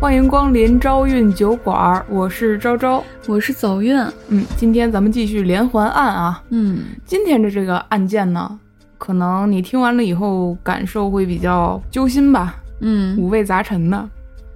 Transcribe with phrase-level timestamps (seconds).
[0.00, 3.98] 欢迎光临招运酒馆，我是招招，我是走运。
[4.28, 6.40] 嗯，今天咱们继续连环案啊。
[6.50, 8.56] 嗯，今天的这个案件呢，
[8.96, 12.54] 可能你听完了以后感受会比较揪心吧。
[12.80, 14.08] 嗯，五味杂陈的。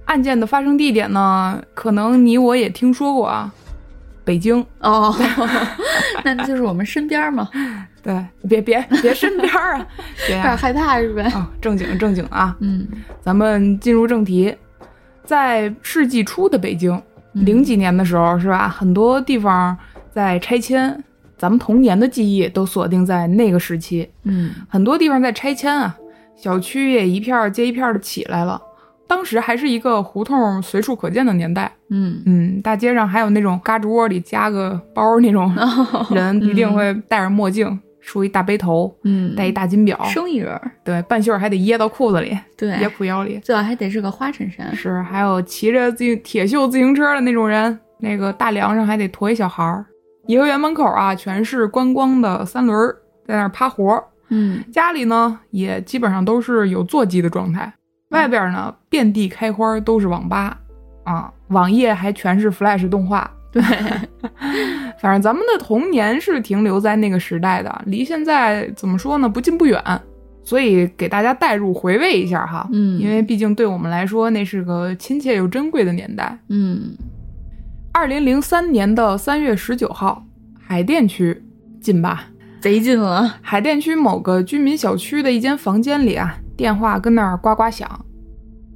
[0.05, 3.53] 案件的发生地点呢，可能你我也听说过啊，
[4.23, 4.65] 北京。
[4.79, 5.13] 哦，
[6.23, 7.49] 那就是我们身边嘛。
[8.01, 9.85] 对，别别别身边啊，
[10.25, 11.23] 别 有点害怕是呗？
[11.23, 12.55] 啊，正经正经啊。
[12.61, 12.87] 嗯，
[13.21, 14.55] 咱们进入正题，
[15.23, 17.01] 在世纪初的北京，
[17.33, 18.67] 零几年的时候是吧？
[18.67, 19.75] 很多地方
[20.11, 21.03] 在拆迁，
[21.37, 24.09] 咱们童年的记忆都锁定在那个时期。
[24.23, 25.95] 嗯，很多地方在拆迁啊，
[26.35, 28.61] 小区也一片接一片的起来了。
[29.05, 31.71] 当时还是一个胡同随处可见的年代。
[31.89, 35.53] 嗯嗯，大街上还有那种嘎吱窝里夹个包那种
[36.11, 37.79] 人，一定会戴着墨镜。
[38.05, 44.75] 梳一大背头，嗯，戴一大金表，生意人，对，半袖还得掖到裤子里，对，掖裤腰里，最好还得是个花衬衫。
[44.75, 49.85] 是，还有骑着自行铁锈自行车的那种人，那个大梁上还得驮一小孩儿。
[50.27, 52.77] 颐和园门口啊，全是观光的三轮，
[53.25, 54.03] 在那儿趴活。
[54.27, 57.71] 嗯，家里呢也基本上都是有座机的状态，
[58.09, 60.57] 外边呢遍地开花，都是网吧。
[61.03, 63.29] 啊，网页还全是 Flash 动画。
[63.51, 63.61] 对，
[65.03, 69.77] 反正咱们的童年是停留在那个时代的，离现在怎么说呢，不近不远，
[70.45, 72.65] 所以给大家带入回味一下哈。
[72.71, 76.39] 嗯，因为毕竟对我们来说，那是个亲切又珍贵的年代。
[76.47, 76.95] 嗯，
[77.91, 80.23] 二零零三年的三月十九号，
[80.57, 81.43] 海淀区
[81.81, 82.27] 近吧？
[82.61, 83.35] 贼近了。
[83.41, 88.05] 海淀区某个居民小区的一间房间里啊，电话跟那儿呱呱响，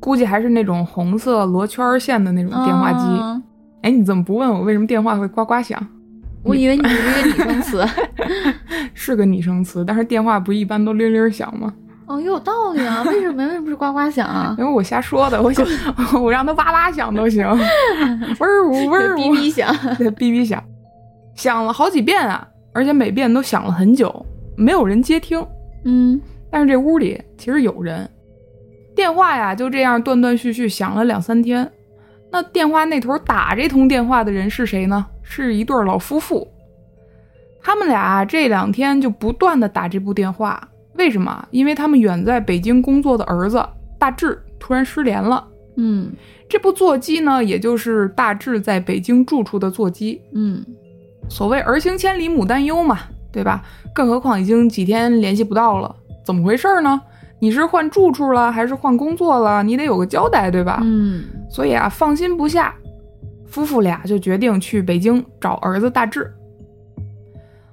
[0.02, 3.06] 估计还是那种红色罗圈线的那种电话机。
[3.18, 3.42] 啊
[3.84, 5.82] 哎，你怎么不问我为什么电话会呱呱响？
[6.48, 7.86] 我以为你是一个拟声词，
[8.94, 11.74] 是个拟声词，但是电话不一般都铃铃响吗？
[12.08, 14.56] 哦，也有道理啊，为什么为什么是呱呱响啊？
[14.58, 15.66] 因为我瞎说的，我想
[16.24, 17.60] 我让它哇哇响都行，嗡
[18.40, 20.64] 儿呜嗡儿呜，哔哔响，对，哔哔响，
[21.36, 25.46] 响了好几遍啊，而且每遍都响了很久，没有人接听。
[25.84, 28.10] 嗯，但是这屋里其实有人，
[28.96, 31.70] 电话呀就这样断断续续响了两三天。
[32.38, 35.04] 那电话那头打这通电话的人是谁呢？
[35.24, 36.48] 是一对老夫妇。
[37.64, 41.48] 他们俩这两天就不断的打这部电话，为什么？
[41.50, 43.66] 因为他们远在北京工作的儿子
[43.98, 45.48] 大志突然失联了。
[45.78, 46.12] 嗯，
[46.48, 50.22] 这部座机呢，也就是大志在北京住处的座机。
[50.36, 50.64] 嗯，
[51.28, 53.00] 所谓儿行千里母担忧嘛，
[53.32, 53.64] 对吧？
[53.96, 57.02] 更何况已经几天联系不到了，怎么回事呢？
[57.40, 59.62] 你是换住处了，还是换工作了？
[59.62, 60.80] 你得有个交代，对吧？
[60.84, 62.74] 嗯，所以啊，放心不下，
[63.46, 66.34] 夫妇俩就决定去北京找儿子大志。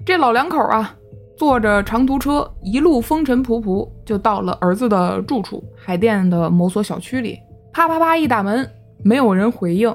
[0.04, 0.94] 这老两口啊，
[1.36, 7.38] 坐着长途车，一路风尘仆仆，就到了儿子的住处海淀的某所小区里。
[7.72, 8.70] 啪啪啪一打门，
[9.02, 9.94] 没有人回应。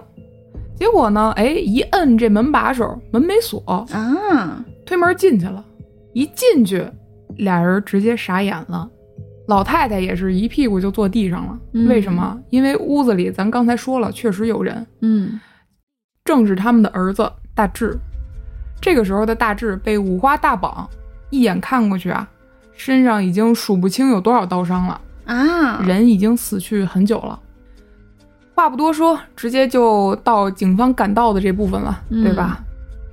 [0.76, 5.64] 结果呢，哎，一摁这门把手，门没锁啊，推门进去了。
[6.14, 6.84] 一进去，
[7.38, 8.90] 俩人直接傻眼了。
[9.50, 11.58] 老太太也是一屁股就坐地上了。
[11.74, 12.40] 嗯为什么？
[12.52, 15.40] 因为屋子里咱刚才说了，确实有人，嗯，
[16.24, 17.98] 正是他们的儿子大志。
[18.80, 20.88] 这个时候的大志被五花大绑，
[21.32, 22.30] 一眼看过去啊，
[22.74, 27.40] 身上已经数不清有多少刀伤了，啊，人已经死去很久了。
[28.54, 32.64] 话不多说，直接就到警方赶到的这部分了，嗯对吧？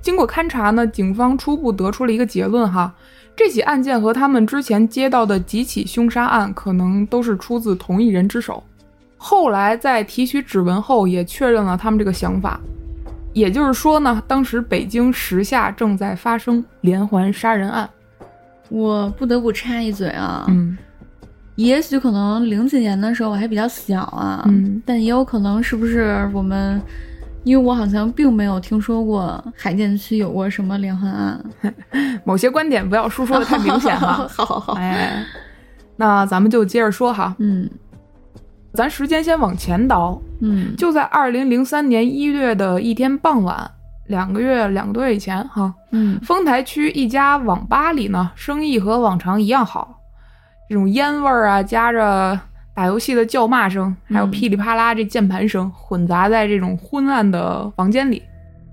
[0.01, 2.93] 经过勘查呢，警方初步得出了一个结论哈，
[3.37, 8.61] 这起案件和他们之前接到的几起凶杀案可能都是出自同一人之手。
[9.15, 12.59] 后来在提取指纹后，也确认了他们这个想法，
[13.33, 17.87] 也就是说呢，当时北京时下正在发生连环杀人案。
[18.69, 20.77] 我不得不插一嘴啊，嗯
[21.55, 26.81] 也许可能零几年的时候我还比较小啊，嗯但也有可能是不是我们，
[27.47, 31.41] 因为我好像并没有听说过海淀区有过什么连环案，
[32.25, 34.27] 某些观点不要输出的太明显哈。
[34.29, 35.23] 好好好，哎，
[35.95, 37.69] 那咱们就接着说哈，嗯。
[38.73, 43.71] 咱时间先往前倒，嗯，就在二零零三年一月的一天傍晚，
[44.07, 46.19] 两个月两个多月以前哈，嗯。
[46.21, 49.99] 丰台区一家网吧里呢，生意和往常一样好，
[50.69, 52.39] 这种烟味儿啊，夹着
[52.77, 58.21] 打游戏的叫骂声，还有嗯噼里啪啦这键盘声，混杂在这种昏暗的房间里，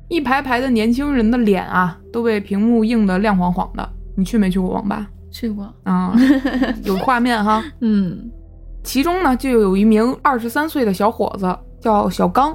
[0.08, 3.88] 一排排的年轻人的脸啊，都被屏幕映得亮晃晃的。
[4.14, 5.08] 你去没去过网吧？
[5.30, 6.14] 去过，啊、
[6.84, 7.64] 有画面哈。
[7.80, 8.30] 嗯
[8.82, 12.54] 其中呢，就有一名二十三岁的小伙子，叫小刚，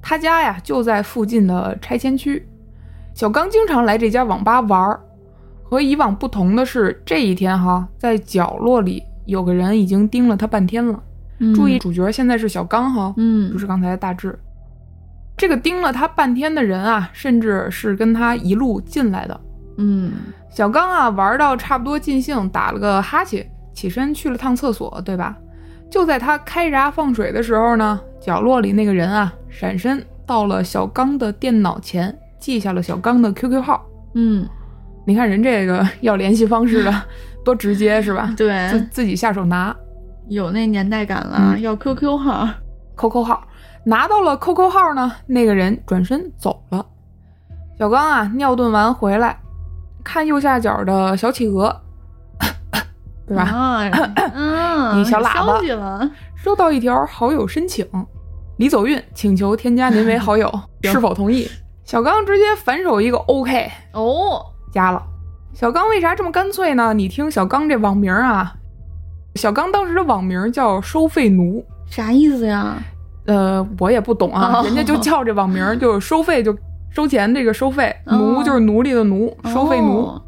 [0.00, 2.42] 他家呀就在附近的拆迁区。
[3.12, 4.98] 小刚经常来这家网吧玩儿，
[5.62, 11.02] 和以往不同的是，这一天哈，在角落里有个人已经盯了他半天了。
[11.38, 14.38] 嗯注意，主角现在是小刚哈，嗯不是刚才的大志。
[15.36, 19.38] 这个盯了他半天的人啊，甚至是跟他一路进来的。
[19.76, 20.12] 嗯
[20.50, 25.36] 小刚啊，玩到差不多尽兴，打了个哈欠，起身去了趟厕所，对吧？
[25.90, 33.86] 就在他开闸放水的时候呢，角落里那个人啊，闪身到了小刚的电脑前，记下了小刚的 QQ 号。
[34.14, 34.48] 嗯，
[35.06, 36.92] 你看人这个 要联系方式的
[37.44, 38.34] 多直接是吧？
[38.36, 39.74] 对，自自己下手拿
[40.28, 42.48] 有那年代感了，嗯要 QQ 号。
[42.98, 43.46] QQ 号，
[43.84, 46.84] 拿到了 QQ 号呢，那个人转身走了。
[47.78, 49.38] 小刚啊，尿遁完回来，
[50.02, 51.82] 看右下角的小企鹅，
[53.28, 53.42] 对吧？
[53.44, 53.90] 啊，
[54.34, 56.10] 嗯，你小喇叭消息了。
[56.34, 57.86] 收到一条好友申请，
[58.56, 60.50] 李走运请求添加您为好友，
[60.82, 61.46] 是否同意？
[61.84, 64.42] 小刚直接反手一个 OK，哦，
[64.76, 65.02] 加了。
[65.54, 66.92] 小刚为啥这么干脆呢？
[66.92, 68.54] 你听小刚这网名啊，
[69.36, 72.76] 小刚当时的网名叫收费奴，啥意思呀？
[73.24, 76.54] 呃，我也不懂啊，哦人家就叫这网名，就是收费就
[76.90, 80.22] 收钱这个收费，哦奴就是奴隶的奴，收费奴，哦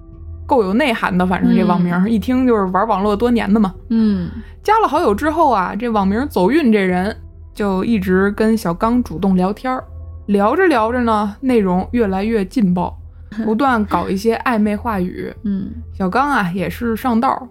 [0.47, 1.27] 够有内涵的。
[1.27, 3.75] 反正这网名、嗯一听就是玩网络多年的嘛。
[3.91, 4.31] 嗯
[4.63, 7.15] 加了好友之后啊，这网名走运这人
[7.53, 9.85] 就一直跟小刚主动聊天儿，
[10.27, 12.98] 聊着聊着呢，内容越来越劲爆，
[13.45, 15.33] 不断搞一些暧昧话语。
[15.45, 17.47] 嗯小刚啊也是上道，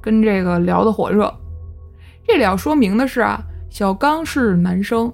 [0.00, 1.32] 跟这个聊得火热。
[2.26, 3.40] 这里要说明的是啊，
[3.70, 5.12] 小刚是男生，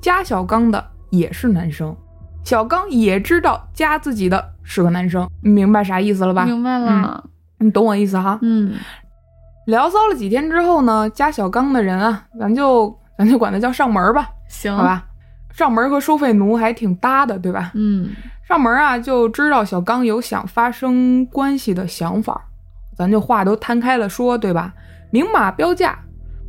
[0.00, 1.96] 加小刚的也是男生，
[2.42, 6.44] 小刚也知道加自己的是个男生，你明白啥意思了吧？
[6.44, 7.24] 明白了。
[7.58, 8.38] 你懂我意思哈？
[8.42, 8.74] 嗯
[9.66, 14.82] 聊骚了几天之后呢，加小刚的人啊，咱就咱就管他叫上门吧，行，好。
[14.82, 15.06] 吧？
[15.50, 17.70] 上门和收费奴还挺搭的，对吧？
[17.74, 18.10] 嗯
[18.46, 22.48] 上门啊，就知道小刚有想发生关系的想法，
[22.96, 24.72] 咱就话都摊开了说，对吧？
[25.10, 25.98] 明码标价，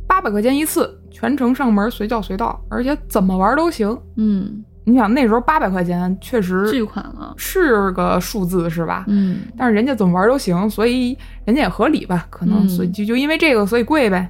[0.06, 3.96] 八百块钱一次，全程上门，随叫随到，而且怎么玩都行。
[4.16, 7.32] 嗯，你想那时候八百块钱确实巨实款了。
[7.38, 9.04] 是个数字，是吧？
[9.08, 12.26] 嗯但是人家怎么玩都行，所以人家也合理吧？
[12.28, 14.28] 可能嗯所以就就因为这个，所以贵呗。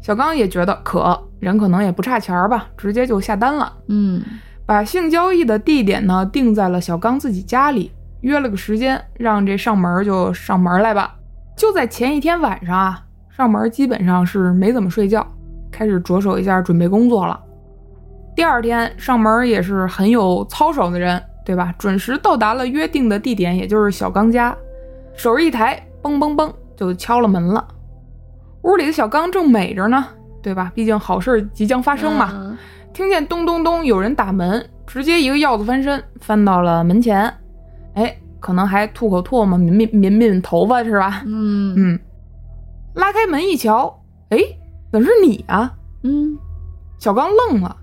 [0.00, 3.72] 小刚也觉得可，人可能也不差钱儿吧，直接就下单了。
[3.88, 4.22] 嗯
[4.68, 11.14] 把性交易的地点呢定在了小刚自己家里，约了个时间，让这上门就上门来吧。
[11.56, 15.26] 就在前一天晚上啊，上门基本上是没怎么睡觉，
[15.72, 17.40] 开始着手一下准备工作了。
[18.36, 21.74] 第二天上门也是很有操守的人，对吧？
[21.78, 24.54] 准时到达了约定的地点，也就是小刚家，
[25.14, 27.66] 手一抬，嘣嘣嘣就敲了门了。
[28.64, 30.04] 屋里的小刚正美着呢，
[30.42, 30.70] 对吧？
[30.74, 32.54] 毕竟好事即将发生嘛。
[32.92, 37.32] 听见咚咚咚有人打门，直接一个鹞子翻身翻到了门前，
[37.94, 41.22] 哎，可能还吐口唾沫，抿抿抿抿头发是吧？
[41.26, 42.00] 嗯嗯，
[42.94, 44.38] 拉开门一瞧，哎，
[44.90, 45.72] 怎么是你啊？
[46.02, 46.36] 嗯
[46.98, 47.76] 小刚愣了，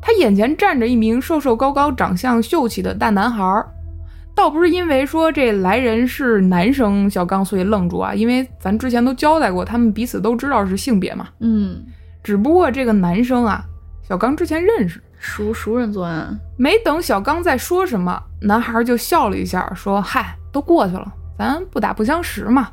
[0.00, 3.68] 他眼前站着一名瘦瘦高高、长相秀气的大男孩儿。
[4.34, 11.28] 倒不是因为说这来人是男生，小刚所以愣住啊，因为咱之前都交代过，他们彼此都知道是性别嘛。
[11.40, 11.84] 嗯，
[12.22, 13.64] 只不过这个男生啊，
[14.10, 15.00] 小刚之前认识。
[15.20, 16.36] 熟熟人作案。
[16.56, 22.70] 没等小刚再说什么，男孩就笑了一下，说：“嗨，都过去了，咱不打不相识嘛。”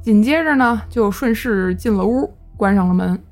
[0.00, 3.22] 紧接着呢，就顺势进了屋，关上了门。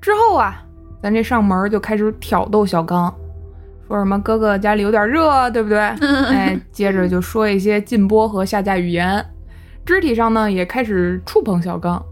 [0.00, 0.64] 之后啊，
[1.00, 3.14] 咱这上门就开始挑逗小刚，
[3.86, 5.78] 说什么哥哥家里有点热，对不对？
[6.26, 9.24] 哎，接着就说一些禁播和下架语言，
[9.86, 12.04] 肢体上呢也开始触碰小刚，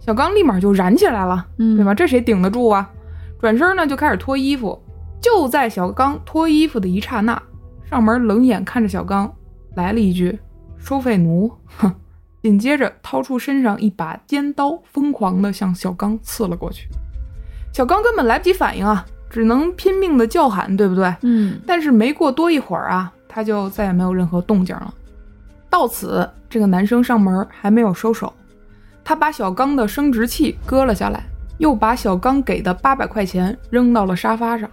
[0.00, 1.46] 小刚立马就燃起来了。
[1.58, 1.94] 嗯，对吧？？
[1.94, 2.90] 这谁顶得住啊？
[3.40, 4.80] 转身呢就开始脱衣服。
[5.20, 7.40] 就在小刚脱衣服的一刹那，
[7.88, 9.30] 上门冷眼看着小刚，
[9.74, 10.38] 来了一句
[10.78, 11.92] “收费奴”，哼。
[12.42, 16.88] 紧接着掏出身上一把尖刀，疯狂地向小刚刺了过去。
[17.70, 21.14] 小刚根本来不及反应啊，只能拼命的叫喊，对不对？
[21.20, 24.94] 嗯但是没过多一会儿啊，他就再也没有任何动静了。
[25.68, 28.32] 到此，这个男生上门还没有收手，
[29.04, 31.22] 他把小刚的生殖器割了下来，
[31.60, 34.68] 又把小刚给的八百块钱扔到了沙发上，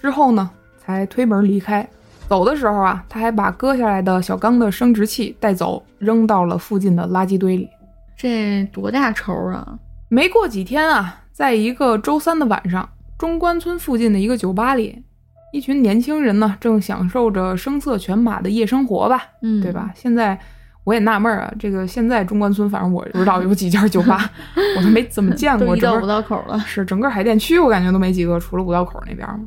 [0.00, 1.88] 之后呢，才推门离开。
[2.28, 7.68] 走的时候啊，他还把割下来的小刚的生殖器带走，扔到了附近的垃圾堆里。
[8.16, 9.78] 这多大仇啊！
[10.08, 15.04] 没过几天啊，在一个周三的晚上，中关村附近的一个酒吧里，
[15.52, 19.92] 一群年轻人呢正享受着声色犬马的夜生活吧，嗯，对吧？？
[19.94, 20.36] 现在
[20.84, 24.30] 我也纳闷儿啊，这个现在中关村，反正我不知道有几家酒吧，
[24.76, 25.74] 我都没怎么见过。
[25.76, 26.58] 到五道口了。
[26.60, 29.40] 是整个海淀区，我感觉都没几个，除了五道口那边儿。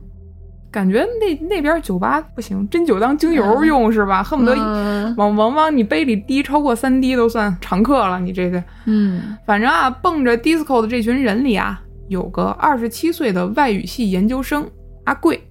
[0.69, 4.21] 感觉那那边酒吧不行，真酒当精油用、是吧？
[4.21, 8.61] 恨不得嗯往往往你杯里滴超过三滴都算常客了，你这个。
[8.85, 14.69] 嗯反正啊，蹦着 disco 的这群人里啊，有个二十七岁的外语系研究生
[15.05, 15.41] 阿贵。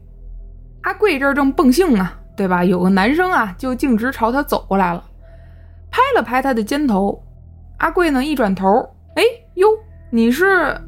[0.82, 2.62] 阿贵这儿正蹦兴呢，对吧？
[2.62, 5.02] 有个男生啊，就径直朝他走过来了，
[5.96, 7.18] 拍了拍他的肩头。
[7.78, 8.68] 阿贵呢，一转头，
[9.14, 9.22] 哎
[9.54, 9.66] 呦，
[10.10, 10.78] 你是？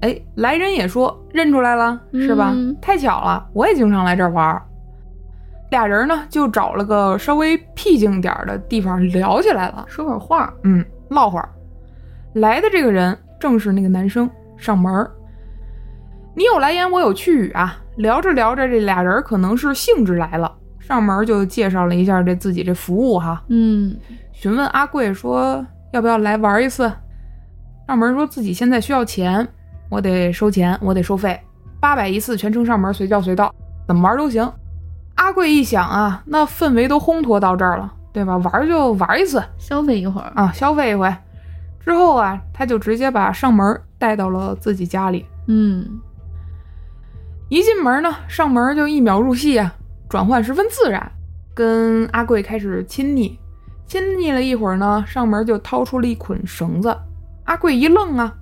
[0.00, 2.50] 哎，来人也说认出来了，是吧？
[2.52, 4.60] 嗯太巧了，我也经常来这儿玩。
[5.70, 9.84] 俩人呢，就找了个稍微僻静点儿的地方聊起来了。
[9.86, 11.48] 说会儿话，嗯，唠会儿。
[12.34, 15.10] 来的这个人正是那个男生上门儿。
[16.34, 17.78] 你有来言，我有去语啊。
[17.96, 23.96] 聊着聊着，这俩人可能是兴致来了，上门就介绍了一下这自己这服务哈，嗯
[24.38, 25.64] 询问阿贵说
[25.94, 26.92] 要不要来玩一次。
[27.86, 29.48] 上门说自己现在需要钱，
[29.88, 31.40] 我得收钱，我得收费，
[31.80, 33.50] 八百一次，全程上门，随叫随到，
[33.86, 34.46] 怎么玩都行。
[35.14, 38.36] 阿贵一想啊，那氛围都烘托到这儿了，对吧？
[38.36, 41.10] 玩就玩一次，消费一会儿，啊，消费一回。
[41.80, 45.24] 之后啊，他就直接把上门带到了自己家里。
[45.46, 45.98] 嗯
[47.48, 49.74] 一进门呢，上门就一秒入戏啊，
[50.10, 51.10] 转换十分自然，
[51.54, 53.38] 跟阿贵开始亲昵。
[53.86, 56.96] 亲昵了一会儿呢，上门就掏出了一捆绳子。
[57.44, 58.34] 阿贵一愣啊，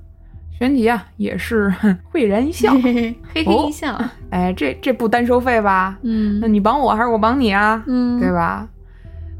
[0.59, 3.15] 旋即啊也是哼会然一笑嘿。
[3.35, 5.99] 嘿嘿一笑，哎，这这不单收费吧？
[6.03, 7.83] 嗯那你绑我还是我绑你啊？
[7.87, 8.67] 嗯，对吧？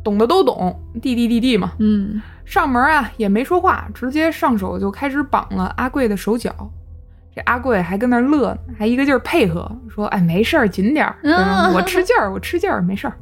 [0.05, 1.73] 懂的都懂，弟弟弟弟嘛。
[1.79, 6.55] 嗯上门啊也没说话，直接上手就开始绑了阿贵的手脚。
[7.35, 13.15] 这阿贵还跟那儿乐呢，还一个劲儿配合，说：“哎，没事儿，紧点儿，我吃劲儿，我吃劲儿，没事儿。”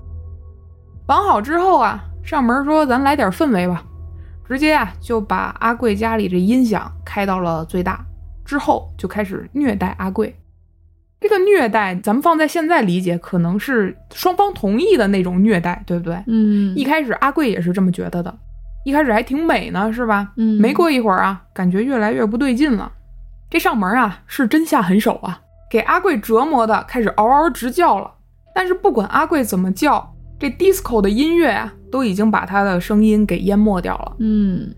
[1.07, 3.85] 绑好之后啊，上门说：“咱来点氛围吧。”
[4.47, 8.05] 直接啊就把阿贵家里这音响开到了最大，
[8.45, 10.37] 之后就开始虐待阿贵。
[11.21, 16.23] 这个虐待，咱们放在现在理解，可能是双方同意的那种虐待，对不对？
[16.27, 18.37] 嗯，一开始阿贵也是这么觉得的，
[18.85, 20.33] 一开始还挺美呢，是吧？
[20.37, 22.91] 嗯没过一会儿啊，感觉越来越不对劲了。
[23.49, 28.13] 这上门啊是真下狠手啊，给阿贵折磨的开始嗷嗷直叫了。
[28.55, 34.17] 但是不管阿贵怎么叫，这 disco 的音乐啊都已经把他的声音给淹没掉了。
[34.19, 34.75] 嗯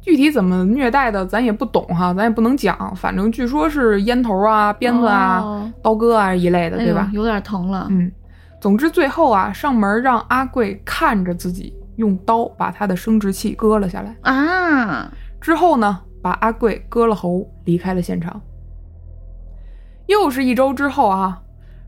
[0.00, 2.96] 具体怎么虐待的，咱也不懂哈，咱也不能讲。
[2.96, 7.10] 反正据说是烟头啊、鞭子啊、哦刀割啊一类的，哎对吧？
[7.12, 8.10] 呦有点疼了，嗯，
[8.58, 15.12] 总之最后啊，上门让阿贵看着自己用刀把他的生殖器割了下来，啊，
[15.42, 18.40] 之后呢，把阿贵割了喉，离开了现场。
[20.06, 21.42] 又是一周之后啊，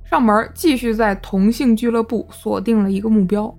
[0.05, 3.55] 上门继续在同性俱乐部锁定了一个目标，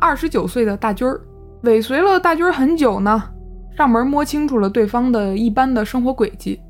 [0.00, 1.20] 二十九岁的大军儿，
[1.62, 3.22] 尾随了大军儿很久呢。
[3.76, 6.60] 上门摸清楚了对方的一般的生活轨迹，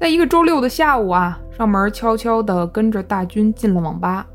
[0.00, 4.26] 在一个周六的下午啊，上门悄悄地跟着大军进了网吧，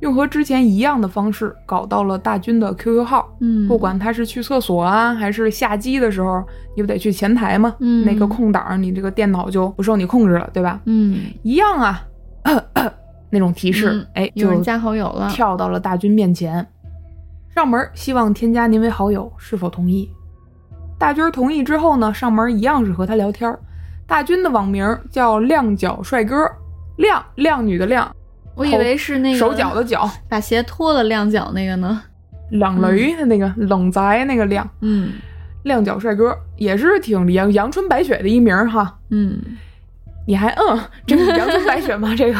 [0.00, 3.34] 用和之前一样的方式搞到了大军的 QQ 号。
[3.40, 6.44] 嗯，不管他是去厕所啊，还是下机的时候，
[6.76, 7.74] 你不得去前台吗？
[7.80, 10.80] 嗯那个空档，你这个电脑就不受你控制了，对吧？
[10.84, 12.06] 嗯，一样啊，
[13.30, 16.64] 那种提示，嗯哎，就有人加好友了，跳到了大军面前，
[17.56, 20.12] 上门希望添加您为好友，是否同意？
[20.98, 23.58] 大军同意之后呢，上门一样是和他聊天儿。
[24.06, 26.36] 大军的网名叫亮脚帅哥，
[26.96, 28.14] 亮靓女的亮，
[28.54, 32.02] 我以为是那个手脚的脚，把鞋脱了亮脚那个呢，
[32.50, 35.14] 冷雷的那个冷宅那个亮，嗯
[35.62, 38.98] 亮脚帅哥也是挺阳阳春白雪的一名儿哈。
[39.08, 39.40] 嗯
[40.26, 42.14] 你还嗯，这个阳春白雪吗？
[42.14, 42.38] 这个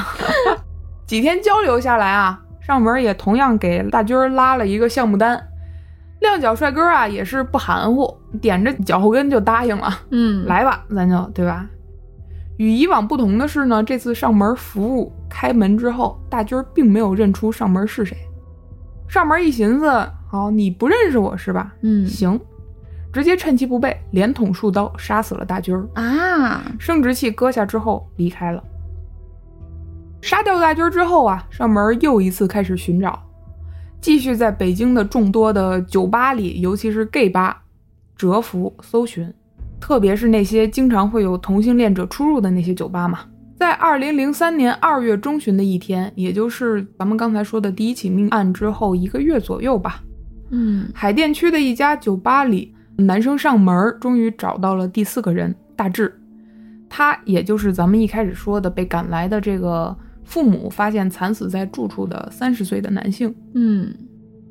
[1.08, 5.40] 几天交流下来啊，上门也同样给大军儿拉了一个项目单。
[6.20, 11.66] 亮脚帅哥啊，也是不含糊，点着脚后跟就答应了，嗯， 来吧，咱就对吧？
[12.56, 18.16] 与以往不同的是呢，这次上门服务开门之后，大军儿并没有认出上门是谁。
[19.06, 19.88] 上门一寻思，
[20.28, 21.72] 好，你不认识我是吧？
[21.82, 22.40] 嗯行，
[23.12, 25.86] 直接趁其不备，连捅数刀杀死了大军儿。
[25.94, 28.64] 啊，生殖器割下之后离开了。
[30.26, 33.22] 杀掉大军之后啊，上门又一次开始寻找，
[34.00, 37.62] 继续在北京的众多的酒吧里，尤其是 gay 吧，
[38.16, 39.32] 蛰伏搜寻，
[39.78, 43.20] 特别是那些经常会有同性恋者出入的那些酒吧嘛。
[43.56, 50.02] 在二零零三年二月中旬的一天，也就是咱们刚才说的第一起命案之后一个月左右吧，
[50.50, 56.12] 嗯海淀区的一家酒吧里，男生上门，终于找到了第四个人大志。
[56.88, 63.94] 他也就是咱们一开始说的被赶来的这个父母发现惨死在住处的三十岁的男性，嗯。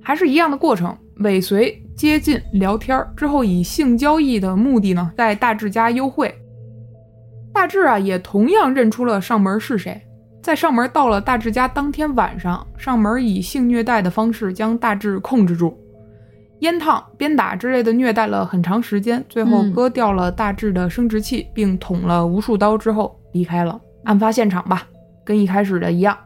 [0.01, 6.31] 还是一样的过程，尾随、接近、聊天儿之后，以性交易的目的呢，在大志家幽会。
[7.51, 9.99] 大志啊，也同样认出了上门是谁。
[10.43, 15.75] 在上门到了大志家当天晚上，上门以性虐待的方式将大志控制住，
[16.59, 19.73] 烟烫、鞭打之类的虐待了很长时间，最后嗯。
[19.73, 23.81] 割掉了大志的生殖器，并捅了无数刀之后离开了。
[24.03, 24.87] 案发现场吧，
[25.25, 26.17] 跟一开始的一样。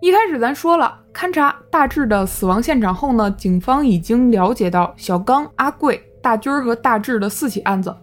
[0.00, 7.94] 一开始咱说了，勘察大志的死亡现场后呢，警方已经了解到小刚、阿贵、大军儿和大志的四起案子，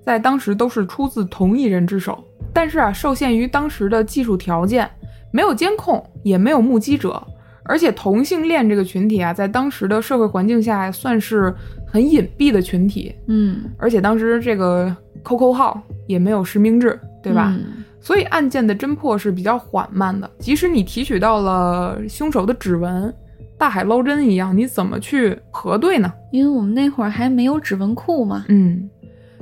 [0.00, 2.22] 在当时都是出自同一人之手。
[2.52, 4.88] 但是啊，受限于当时的技术条件，
[5.32, 7.20] 没有监控，也没有目击者，
[7.64, 11.52] 而且同性恋这个群体啊，在当时的社会环境下算是
[11.86, 17.52] 很隐蔽的群体，嗯，而且当时这个 QQ 号也没有实名制，对吧？
[17.58, 20.30] 嗯所以案件的侦破是比较缓慢的。
[20.38, 23.14] 即使你提取到了凶手的指纹，
[23.58, 26.10] 大海捞针一样，你怎么去核对呢？
[26.32, 28.46] 因为我们那会儿还没有指纹库嘛。
[28.48, 28.88] 嗯，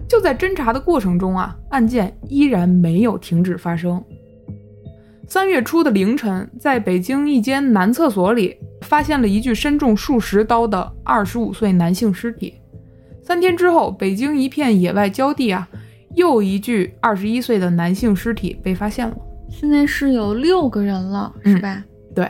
[0.08, 4.02] 就在侦查的过程中啊，案件依然没有停止发生。
[5.28, 12.54] 三月初的凌晨，在北京一间男厕所里，发现了一具身中数十刀的二十五岁男性尸体。
[13.22, 15.68] 三天之后，北京一片野外焦地啊，
[16.16, 19.16] 又一具二十一岁的男性尸体被发现了。
[19.48, 21.84] 现在是有六个人了，是吧？
[22.14, 22.28] 对，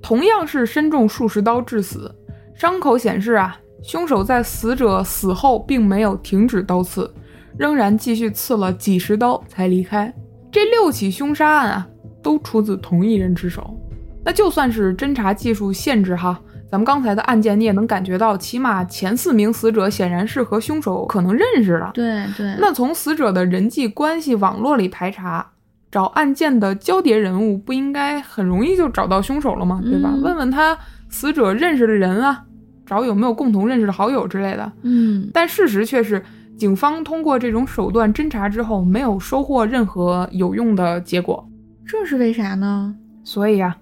[0.00, 2.10] 同样是身中数十刀致死，
[2.54, 7.12] 伤口显示啊，凶手在死者死后并没有停止刀刺，
[7.58, 10.12] 仍然继续刺了几十刀才离开。
[10.50, 11.88] 这六起凶杀案啊，
[12.22, 13.78] 都出自同一人之手。
[14.24, 16.40] 那就算是侦查技术限制哈，
[16.74, 21.88] 咱们刚才的案件你也能感觉到，起码前四名死者显然是和凶手可能认识的。
[21.94, 22.52] 对对。
[22.58, 25.52] 那从死者的人际关系网络里排查，
[25.88, 29.80] 找案件的交叠人物，不应该很容易就找到凶手了吗？
[29.84, 30.10] 对吧？
[30.12, 30.76] 嗯问问他
[31.08, 32.42] 死者认识的人啊，
[32.84, 34.72] 找有没有共同认识的好友之类的。
[34.82, 36.20] 嗯但事实却是，
[36.58, 41.48] 警方通过这种手段侦查之后，没有收获任何有用的结果。
[41.86, 42.96] 这是为啥呢？
[43.22, 43.76] 所以啊，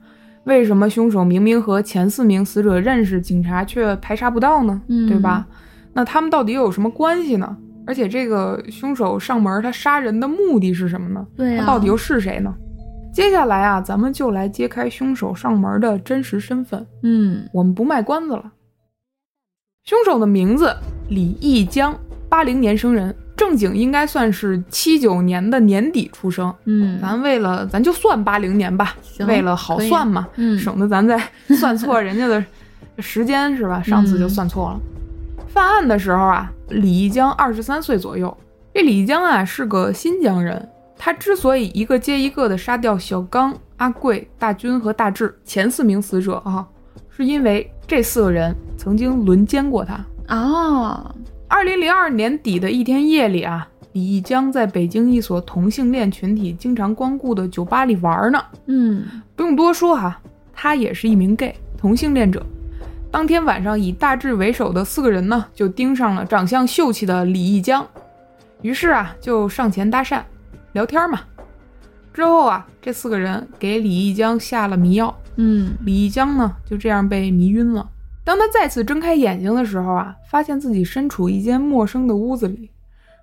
[0.45, 4.81] 为什么凶手明明和前四名死者认识，警察却排查不到呢？
[4.89, 5.47] 嗯对吧？
[5.93, 7.57] 那他们到底又有什么关系呢？
[7.87, 11.27] 而且这个凶手上门，他杀人的目的是什么呢？
[11.37, 12.55] 对呀、他到底又是谁呢？
[13.13, 16.87] 接下来啊，咱们就来揭开凶手上门的真实身份。
[17.03, 18.53] 嗯我们不卖关子了。
[19.85, 20.75] 凶手的名字
[21.09, 21.95] 李义江，
[22.29, 26.53] 八零年生人，正经应该算是七九年的年底出生。
[26.65, 28.95] 嗯，咱为了咱就算八零年吧，
[29.27, 31.21] 为了好算嘛，嗯省得咱再
[31.59, 32.45] 算错人家的
[32.99, 33.83] 时间是吧？
[33.83, 34.81] 上次就算错了。
[35.49, 38.35] 犯案的时候啊，李义江二十三岁左右。
[38.75, 46.67] 这李义江啊是个新疆人，他之所以一个接一个的杀掉小刚、阿贵、大军和大志前四名死者啊，
[47.11, 50.01] 是因为这四个人曾经轮奸过他。
[50.29, 51.15] 哦，
[51.53, 58.43] 二零零二年底的一天夜里啊，李义江在北京一所同性恋群体经常光顾的酒吧里玩呢。
[58.69, 59.05] 嗯
[59.37, 60.19] 不用多说哈，
[60.55, 62.43] 他也是一名 gay 同性恋者。
[63.11, 67.87] 当天晚上，以大志为首的四个人呢，就盯上了长相秀气的李义江，
[68.63, 70.23] 于是啊，就上前搭讪，
[70.73, 71.21] 聊天嘛。
[72.15, 77.87] 之后啊，这四个人给李义江下了迷药，嗯李义江呢就这样被迷晕了。
[78.25, 82.71] 当他再次睁开眼睛的时候啊，发现自己身处一间陌生的屋子里，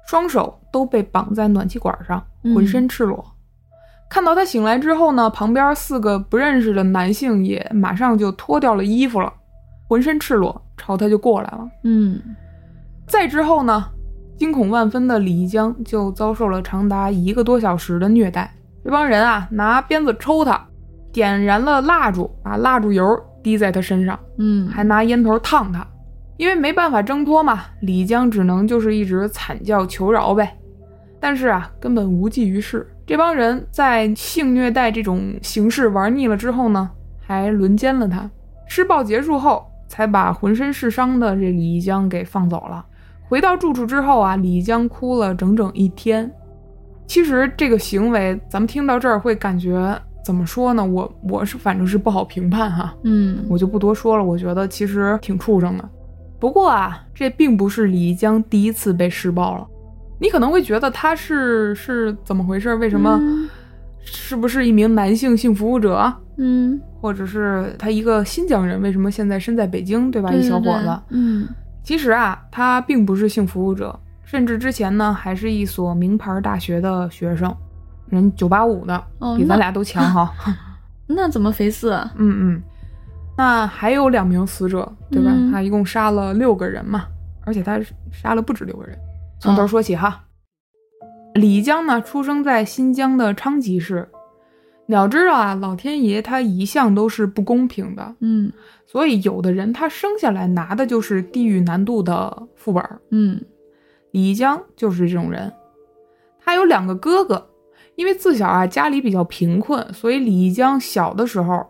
[0.08, 3.26] 双手都被绑在暖气管上，嗯浑身赤裸。
[4.10, 9.32] 看到他醒来之后呢，旁边四个不认识的男性也马上就脱掉了衣服了，
[9.88, 11.70] 浑身赤裸，朝他就过来了。
[11.84, 12.20] 嗯
[13.08, 13.86] 再之后呢，
[14.36, 18.54] 惊恐万分的李义江就遭受了长达一个多小时的虐待。
[18.84, 20.60] 这帮人啊，拿鞭子抽他，
[21.12, 23.06] 点燃了蜡烛，把蜡烛油
[23.44, 25.86] 滴在他身上，嗯，还拿烟头烫他。
[26.38, 30.58] 因为没办法挣脱嘛，李江只能就是一直惨叫求饶呗。
[31.20, 32.88] 但是啊，根本无济于事。
[33.06, 38.30] 这帮人在性虐待这种形式玩腻了之后呢，还轮奸了他。
[38.68, 42.86] 施暴结束后，才把浑身是伤的这李江给放走了。
[43.28, 46.32] 回到住处之后啊，李江哭了整整一天。
[47.06, 50.86] 其实这个行为，咱们听到这儿会感觉怎么说呢？
[50.86, 52.96] 我我是反正是不好评判哈。
[53.04, 54.24] 嗯我就不多说了。
[54.24, 55.90] 我觉得其实挺畜生的。
[56.40, 59.68] 不过啊，这并不是李江第一次被施暴了。
[60.20, 62.76] 你可能会觉得他是是怎么回事？
[62.76, 63.18] 为什么？
[63.22, 63.50] 嗯
[64.02, 66.12] 是不是一名男性性服务者？
[66.38, 68.82] 嗯，或者是他一个新疆人？
[68.82, 70.10] 为什么现在身在北京？
[70.10, 70.32] 对吧？
[70.32, 71.00] 对一小伙子。
[71.10, 71.48] 嗯
[71.84, 77.54] 其实啊，他并不是性服务者，甚至之前呢还是一所名牌大学的学生，
[78.10, 80.34] 人九八五的，哦比咱俩都强哈。
[81.08, 81.92] 那怎么肥四？
[81.92, 82.64] 啊嗯嗯，
[83.38, 85.32] 那还有两名死者，对吧？
[85.34, 87.08] 嗯他一共杀了六个人嘛，
[87.46, 87.80] 而且他
[88.12, 88.98] 杀了不止六个人。
[89.40, 90.24] 从头说起哈，
[91.34, 94.08] 李江呢，出生在新疆的昌吉市，
[94.86, 98.52] 你要知道啊，老天爷他一向都是不公平的，嗯
[98.86, 102.84] 所以有的人他生下来拿的就是地狱难度的副本。
[103.12, 103.40] 嗯
[104.12, 105.52] 李江就是这种人，
[106.44, 107.49] 他有两个哥哥，
[108.00, 111.68] 因为自小啊家里比较贫困，所以李江小的时候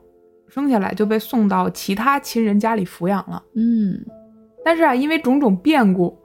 [0.47, 3.41] 生下来就被送到其他亲人家里抚养了。
[3.55, 3.99] 嗯
[4.63, 6.15] 但是啊，因为种种变故，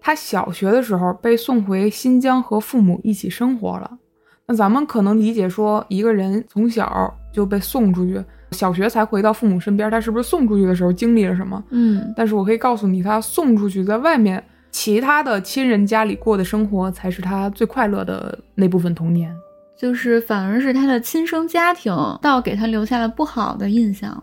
[0.00, 3.98] 他小学的时候被送回新疆和父母一起生活了。
[4.46, 11.62] 那咱们可能理解说，一个人从小就被送出去，小学才回到父母身边，他是不是送出去的时候经历了什么？
[11.68, 19.36] 嗯但是我可以告诉你，他送出去，在外面其他的亲人家里过的生活，才是他最快乐的那部分童年。
[19.80, 21.90] 就是反而是他的亲生家庭
[22.20, 24.22] 倒给他留下了不好的印象。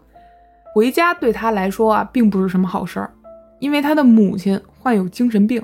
[0.71, 3.09] 回家对他来说啊，并不是什么好事儿，
[3.57, 5.59] 因为他的母亲患有精神病，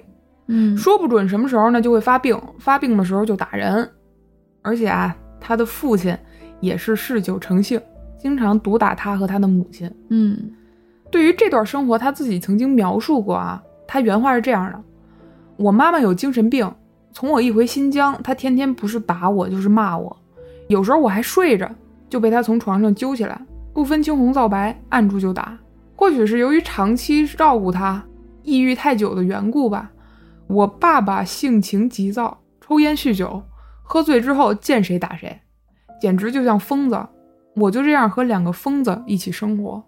[0.48, 3.88] 嗯说不准什么时候呢就会发病，发病的时候就打人，
[4.64, 6.18] 而且啊，他的父亲
[6.60, 7.80] 也是嗜酒成性，
[8.18, 9.88] 经常毒打他和他的母亲。
[10.10, 10.52] 嗯
[11.12, 14.82] 对于这段生活，他自己曾经描述过啊，他原话是这样的：
[15.58, 16.68] 我妈妈有精神病，
[17.14, 20.16] 从我一回新疆，他天天不是打我就是骂我，
[20.68, 21.70] 有时候我还睡着，
[22.10, 23.40] 就被他从床上揪起来，
[23.74, 25.58] 不分青红皂白，按住就打。
[25.96, 28.04] 或许是由于长期照顾他，
[28.42, 29.92] 抑郁太久的缘故吧，
[30.48, 33.42] 我爸爸性情急躁，抽烟酗酒，
[33.84, 35.40] 喝醉之后见谁打谁，
[36.02, 37.00] 简直就像疯子。
[37.56, 39.82] 我就这样和两个疯子一起生活。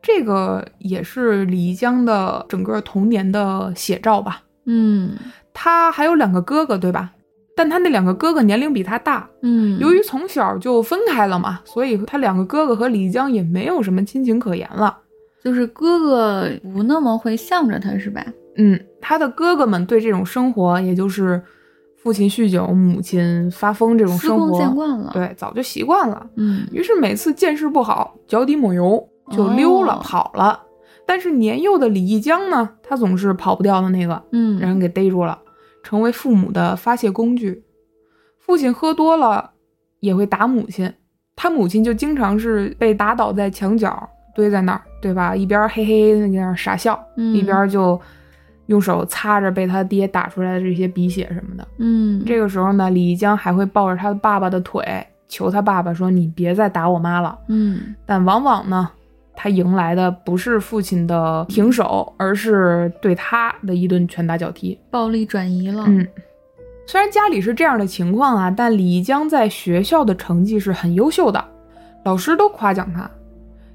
[0.00, 4.42] 这个也是李江的整个童年的写照吧。
[4.64, 5.14] 嗯
[5.52, 7.10] 他还有两个哥哥，对吧？
[7.56, 14.96] 但他那两个哥哥年龄比他大，嗯，由于从小就分开了嘛，所以他两个哥哥和李江也没有什么亲情可言了。
[15.44, 18.24] 就是哥哥不那么会向着他，是吧？
[18.56, 21.42] 嗯，他的哥哥们对这种生活，也就是
[22.02, 26.26] 父亲酗酒、母亲发疯这种生活，见惯了。，对，早就习惯了。
[26.36, 30.60] 嗯于是每次见势不好，脚底抹油就溜了、哦跑了。
[31.10, 35.36] 但是年幼的李义江呢，他总是跑不掉的那个，嗯让嗯人给逮住了，
[35.82, 37.64] 成为父母的发泄工具。
[38.38, 39.50] 父亲喝多了
[39.98, 40.94] 也会打母亲，
[41.34, 45.34] 他母亲就经常是被打倒在墙角，堆在那儿，对吧？
[45.34, 48.00] 一边嘿嘿的在那儿傻笑，嗯一边就
[48.66, 51.66] 用手擦着被他爹打出来的这些鼻血什么的。
[51.78, 57.36] 嗯这个时候呢，李义江还会抱着他爸爸的腿，求他爸爸说：“你别再打我妈了。
[57.48, 58.88] 嗯”但往往呢，
[59.34, 64.78] 他迎来的不是父亲的停手，而是对他的一顿拳打脚踢。
[64.90, 65.84] 暴力转移了。
[65.86, 66.06] 嗯，
[66.86, 71.42] 虽然家里是这样的情况啊，但李江在学校的成绩是很优秀的，
[72.04, 73.10] 老师都夸奖他。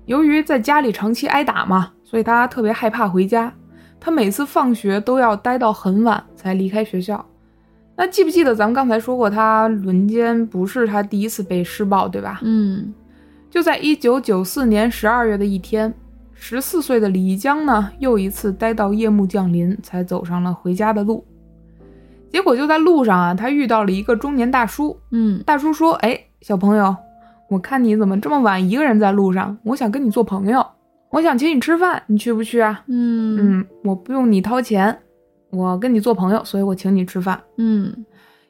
[0.05, 3.51] 由于在家里长期挨打嘛，所以他特别害怕回家。
[3.99, 7.25] 他每次放学都要待到很晚才离开学校。
[7.95, 12.39] 那记不记得咱们刚才说过，他轮奸不是他第一次被施暴，对吧？
[12.43, 12.93] 嗯
[13.55, 15.93] 就在一九九四年十二月的一天，
[16.33, 21.23] 十四岁的李江呢，又一次待到夜幕降临，才走上了回家的路。
[22.29, 24.99] 结果就在路上啊，他遇到了一个中年大叔。
[25.11, 26.93] 嗯大叔说：“哎，小朋友，
[27.49, 30.61] 我看你怎么这么晚一个人在路上，我想跟你做朋友，
[31.09, 34.99] 我想请你吃饭，你去不去啊？”嗯嗯，我不用你掏钱，
[35.49, 37.41] 我跟你做朋友，所以我请你吃饭。
[37.55, 38.05] 嗯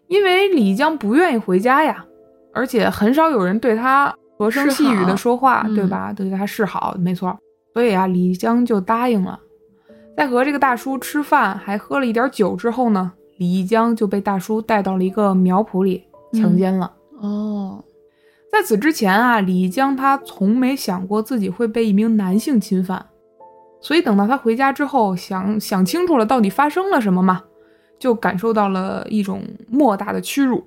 [0.07, 2.03] 因为李江不愿意回家呀，
[2.55, 6.13] 而且很少有人对他和声细语的说话，对吧？
[6.13, 7.38] 对他示好，没错。
[7.74, 9.39] 所以啊，李江就答应了。
[10.15, 16.91] 在和这个大叔吃饭，还喝了一点酒之后呢，李江就被大叔带到了一个苗圃里强奸了。
[17.19, 17.84] 哦
[18.52, 23.06] 在此之前啊，李江他从没想过自己会被一名男性侵犯，
[23.82, 27.43] 所以等到他回家之后，想想清楚了到底发生了什么嘛，
[28.00, 30.65] 就感受到了一种莫大的屈辱。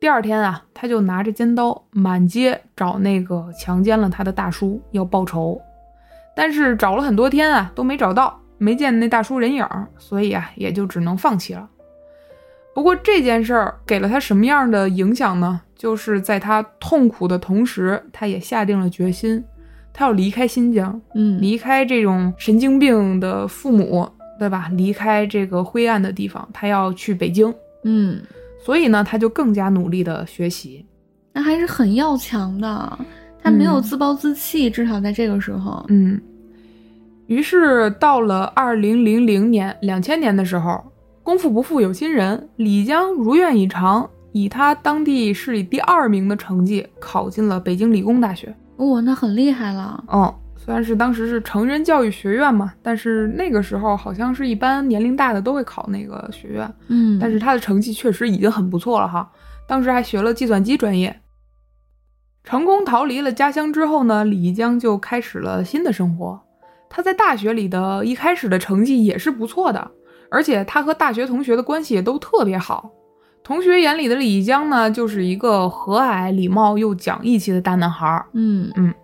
[0.00, 5.60] 第二天啊，他就拿着尖刀满街找那个强奸了他的大叔要报仇，
[6.34, 9.62] 但是找了很多天啊都没找到，没见那大叔人影，
[9.98, 11.68] 所以啊也就只能放弃了。
[12.74, 15.60] 不过这件事儿给了他什么样的影响呢？
[15.76, 19.44] 就是在他痛苦的同时，他也下定了决心，
[19.92, 24.08] 他要离开新疆，嗯离开这种神经病的父母，
[24.38, 24.70] 对吧？
[24.72, 27.54] 离开这个灰暗的地方，他要去北京。
[27.84, 28.22] 嗯，
[28.62, 30.84] 所以呢，他就更加努力的学习。
[31.32, 32.98] 那还是很要强的，
[33.42, 35.84] 他没有嗯自暴自弃，至少在这个时候。
[35.88, 36.20] 嗯，
[37.26, 40.82] 于是到了二零零零年、两千年的时候，
[41.22, 48.54] 功夫不负有心人，李江如愿以偿，以他当地市里第二名的成绩考进了北京理工大学。
[48.78, 50.02] 哇、那很厉害了。
[50.08, 50.34] 哦，
[50.70, 59.28] 虽然是当时是成人教育学院嘛，但是那个时候好像是一般年龄大的都会考那个学院，嗯，但是他的成绩确实已经很不错了哈。
[59.66, 61.22] 当时还学了计算机专业。
[62.44, 66.40] 成功逃离了家乡之后呢，李一江就开始了新的生活。
[66.88, 69.90] 他在大学里的一开始的成绩也是不错的，
[70.30, 72.92] 而且他和大学同学的关系也都特别好。
[73.42, 78.24] 同学眼里的李一江呢，就是一个和蔼、礼貌又讲义气的大男孩。
[78.34, 78.94] 嗯嗯，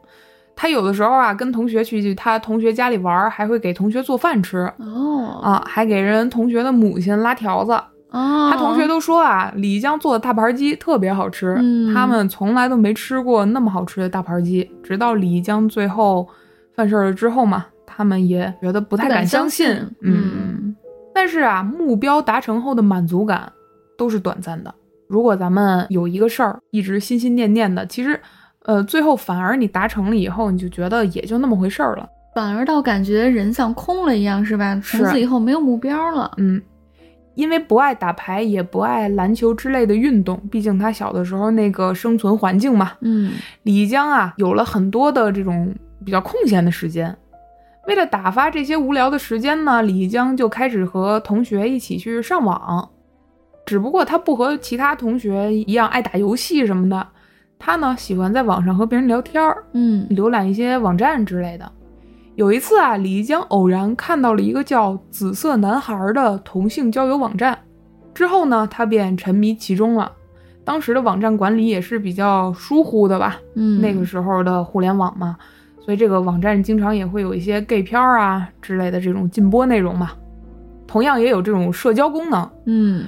[0.56, 4.60] 他有的时候啊，跟同学去他同学家里玩，还会给同学做饭吃。
[4.78, 7.72] 哦啊，还给人同学的母亲拉条子。
[8.10, 14.68] 哦，他同学都说啊，李江做的大盘鸡特别好吃，嗯他们从来都没吃过那么好吃的大盘鸡。
[14.82, 16.26] 直到李江最后
[16.74, 20.74] 犯事儿了之后嘛，他们也觉得不太敢相相信嗯，
[21.14, 23.52] 但是啊，目标达成后的满足感
[23.98, 24.74] 都是短暂的。
[25.06, 28.18] 如果咱们有一个事儿一直心心念念的，其实，
[28.66, 32.08] 呃，最后反而你达成了以后，你就觉得也就那么回事儿了。
[32.34, 34.78] 反而倒感觉人像空了一样，是吧？
[34.84, 36.30] 从此以后没有目标了。
[36.36, 36.60] 嗯，
[37.34, 42.92] 因为不爱打牌，也不爱篮球之类的运动，毕竟他小的时候那个生存环境嘛。
[43.00, 45.74] 嗯李江啊，有了很多的这种
[46.04, 47.16] 比较空闲的时间。
[47.86, 52.90] 为了打发这些无聊的时间呢，李江就开始和同学一起去上网。
[53.64, 57.06] 只不过他不和其他同学一样爱打游戏什么的，
[57.58, 60.06] 他呢喜欢在网上和别人聊天儿，嗯。
[60.10, 61.70] 浏览一些网站之类的。
[62.34, 67.58] 有一次啊，李一江偶然看到了一个叫“紫色男孩”的同性交友网站，
[68.12, 70.12] 之后呢，他便沉迷其中了。
[70.62, 75.36] 当时的网站管理也是比较疏忽的吧，嗯，那个时候的互联网嘛，
[75.80, 80.10] 所以这个网站经常也会有一些 gay 片儿啊之类的这种禁播内容嘛，
[80.86, 82.50] 同样也有这种社交功能。
[82.66, 83.06] 嗯。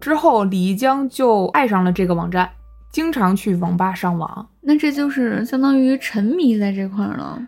[0.00, 2.48] 之后，李一江就爱上了这个网站，
[2.92, 4.46] 经常去网吧上网。
[4.60, 7.40] 那这就是相当于沉迷在这块儿了。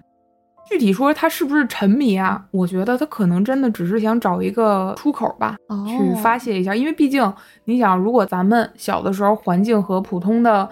[0.68, 2.42] 具体说他是不是沉迷啊？
[2.50, 6.74] 我觉得他可能真的只是想找一个出口吧，哦，去发泄一下。
[6.74, 7.30] 因为毕竟
[7.64, 10.66] 你想，如果咱们小的时候环境和普通的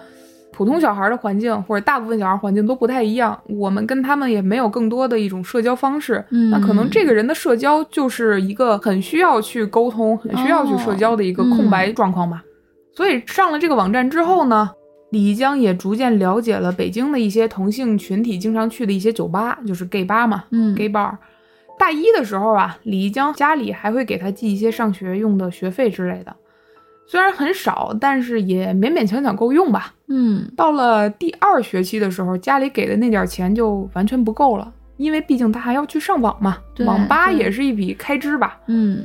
[0.51, 6.23] 普通小孩的环境，或者大部分小孩环境都不太一样，我们跟他们也没有更多的一种社交方式。
[6.31, 12.43] 嗯那可能这个人的社交就是一个很需要去沟通、很需要去社交的一个空白状况吧。
[13.01, 14.69] 所以上了这个网站之后呢，
[15.09, 20.43] 李一江也逐渐了解了北京的一些同性群体经常去的一些酒吧，就是 gay 吧嘛。
[20.51, 21.17] 嗯 gay bar。
[21.79, 26.35] 大一的时候啊，李一江家里还会给他寄一些上学用的学费之类的，
[27.07, 29.95] 虽然很少，但是也勉勉强强够用吧。
[30.07, 38.59] 嗯到了第二学期的时候，家里给的那点钱就完全不够了，因为毕竟他还要去上网嘛，网吧也是一笔开支吧。
[38.67, 39.03] 嗯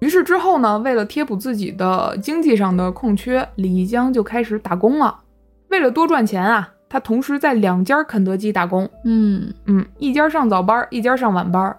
[0.00, 5.20] 于是之后呢，为了贴补自己的经济上的空缺，李一江就开始打工了。
[5.68, 11.76] 为了多赚钱啊，他同时在两家肯德基打工，嗯嗯，一家上早班，一家上晚班。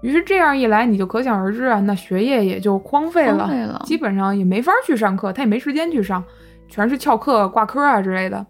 [0.00, 6.24] 于是这样一来，你就可想而知啊，那学业也就荒废了，荒废了基本上也没法去上课，他也没时间去上，
[6.68, 8.44] 全是翘课、挂科啊之类的。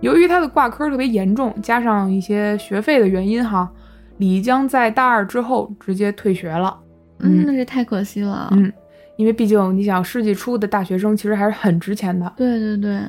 [0.00, 3.70] 由于他的挂科特别严重，加上一些学费的原因哈，
[4.18, 6.78] 李江在大二之后直接退学了。
[7.22, 8.48] 嗯，那是太可惜了。
[8.52, 8.72] 嗯，
[9.16, 13.00] 因为毕竟你想，世纪初的大学生其实还是很值钱的，对对对，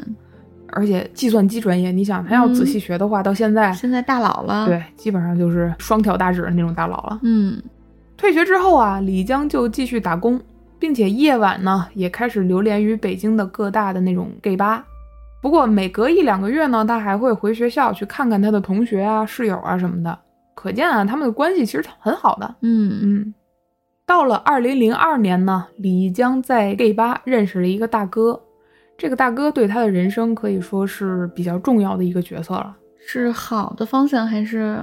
[0.68, 7.20] 而且计算机专业，你想他要仔细学的话，到现在现在大佬了。，对，基本上就是双挑大指的那种大佬了。
[7.24, 7.62] 嗯
[8.18, 10.40] 退学之后啊，李江就继续打工，
[10.78, 14.86] 并且夜晚呢也开始流连于北京的各大的那种 gay 吧。
[15.42, 20.16] 不过每隔一两个月呢，他还会回学校去看看他的同学啊、室友啊什么的。
[20.54, 22.56] 可见啊，他们的关系其实很好的。
[22.62, 23.34] 嗯嗯，
[24.12, 28.38] 到了二零零二年呢，李江在 gay 吧认识了一个大哥，
[28.98, 32.76] 这个大哥对他的人生可以说是比较重要的一个角色了。
[33.00, 34.82] 是好的方向还是？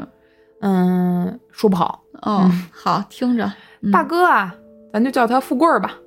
[0.63, 4.55] 嗯，说不好，哦，好，听着，嗯大哥啊，
[4.95, 5.99] 咱就叫他富贵儿吧。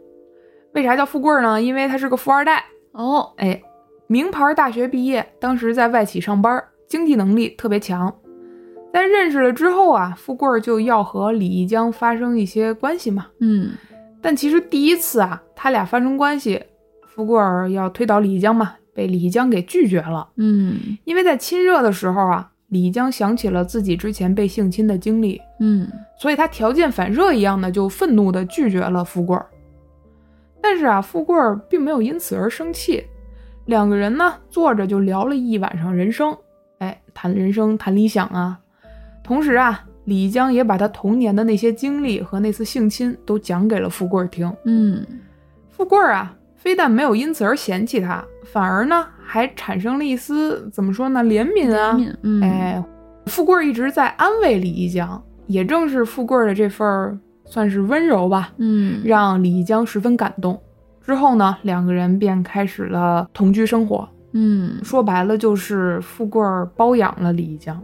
[0.73, 1.61] 为啥叫富贵儿呢？
[1.61, 3.61] 因为他是个富二代，哦，哎，
[4.07, 8.11] 名牌大学毕业，当时在外企上班，经济能力特别强。
[8.93, 13.27] 在认识了之后啊，富贵儿就要和李一江发生一些关系嘛。
[13.39, 13.71] 嗯
[14.21, 16.61] 但其实第一次啊，他俩发生关系，
[17.07, 20.27] 富贵儿要推倒李一江嘛，被李一江给拒绝了。
[20.35, 25.87] 嗯因为在亲热的时候啊，李一江想起了自己之前被性侵的经历，嗯
[26.19, 29.45] 所以他条件反射一样的就愤怒的拒绝了富贵儿。
[30.61, 33.03] 但是啊，富贵儿并没有因此而生气，
[33.65, 36.37] 两个人呢坐着就聊了一晚上人生，
[36.77, 38.59] 哎，谈人生，谈理想啊。
[39.31, 44.53] 同时啊，李江也把他童年的那些经历和那次性侵都讲给了富贵儿听。
[44.65, 45.05] 嗯
[45.69, 52.83] 富贵儿啊，非但没有因此而嫌弃他，反而呢还产生了一丝怎么说呢怜悯啊，嗯哎，
[53.27, 60.61] 富贵儿一直在安慰李一江，也正是富贵儿的这份儿算是温柔吧，嗯，让李一江十分感动。
[61.01, 64.05] 之后呢，两个人便开始了同居生活。
[64.33, 67.81] 嗯说白了就是富贵儿包养了李一江。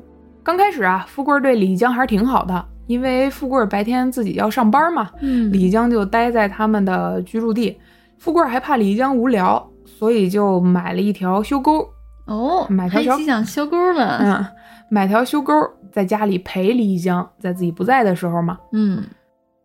[0.48, 7.78] 刚开始啊，富贵儿对李江还是挺好的，因为富贵儿白天自己要上班嘛，嗯，李江就待在他们的居住地。
[8.18, 11.86] 富贵儿还怕李江无聊，所以就买了一条修沟，
[12.28, 14.46] 哦，买条小还机长修沟了，嗯，
[14.90, 15.54] 买条修沟
[15.92, 18.58] 在家里陪李江，在自己不在的时候嘛。
[18.72, 19.04] 嗯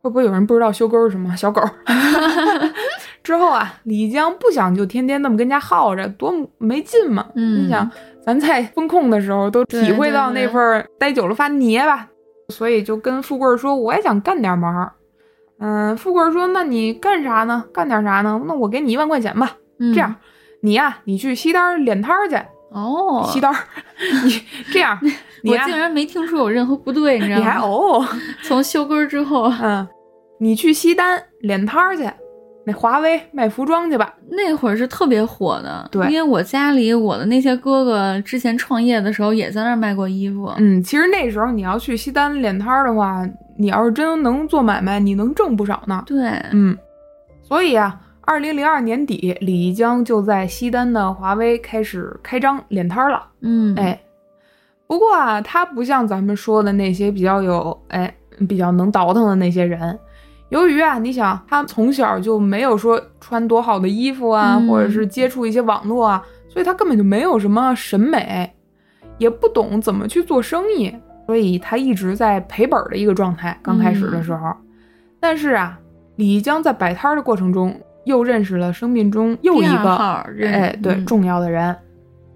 [0.03, 1.37] 会不会有人不知道修沟是什么？
[1.37, 1.63] 小狗。
[3.23, 7.25] 之后啊，李江不想就天天那么跟家耗着，多没劲嘛。
[7.37, 7.89] 嗯你想，
[8.25, 12.09] 咱在风控的时候都体会到那份儿待久了发黏吧，
[12.49, 14.93] 所以就跟富贵儿说，我也想干点忙儿。
[15.59, 17.65] 嗯，富贵儿说，那你干啥呢？
[17.73, 18.41] 干点啥呢？
[18.47, 19.57] 那我给你一万块钱吧。
[19.79, 20.15] 嗯，这样，
[20.61, 22.37] 你呀、你去西单儿敛摊儿去。
[22.71, 23.59] 哦，西单儿，
[24.25, 24.99] 你这样，
[25.45, 27.51] 我竟然没听出有任何不对，你知道吗你吗？
[27.53, 28.07] 还哦。
[28.43, 29.87] 从修根之后，嗯，
[30.41, 32.11] 你去西单敛摊儿去，
[32.65, 34.15] 那华为卖服装去吧。
[34.31, 46.03] 那会儿是特别火的，对因为我家里我的那些哥哥之前创业的时候也在那儿卖过衣服，嗯，其实那时候你要去西单练摊儿的话，你要是真能做买卖，你能挣不少呢。
[46.07, 46.77] 对，嗯，
[47.43, 53.27] 所以啊，二零零二年底，李一江就在西单的华为开始开张练摊儿了。
[53.41, 54.01] 嗯，哎，
[54.87, 58.15] 不过啊，他不像咱们说的那些比较有哎
[58.49, 59.99] 比较能倒腾的那些人。
[60.53, 64.69] 由于啊，你想他从小就没有说穿多好的衣服啊，嗯。
[64.69, 68.53] 或者是接触一些网络啊，所以他根本就没有什么审美，
[69.17, 73.59] 也不懂怎么去做生意，所以他一直在赔本儿的一个状态。
[73.63, 74.53] 刚开始的时候，
[75.19, 75.79] 但是啊，
[76.17, 81.07] 李江在摆摊儿的过程中，又认识了生命中又一个号认哎对、嗯。
[81.07, 81.75] 重要的人，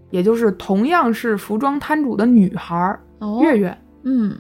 [0.09, 2.99] 也就是同样是服装摊主的女孩
[3.43, 3.77] 月月。
[4.05, 4.35] 嗯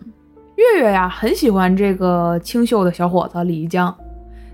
[0.56, 3.94] 月月呀，很喜欢这个清秀的小伙子李一江，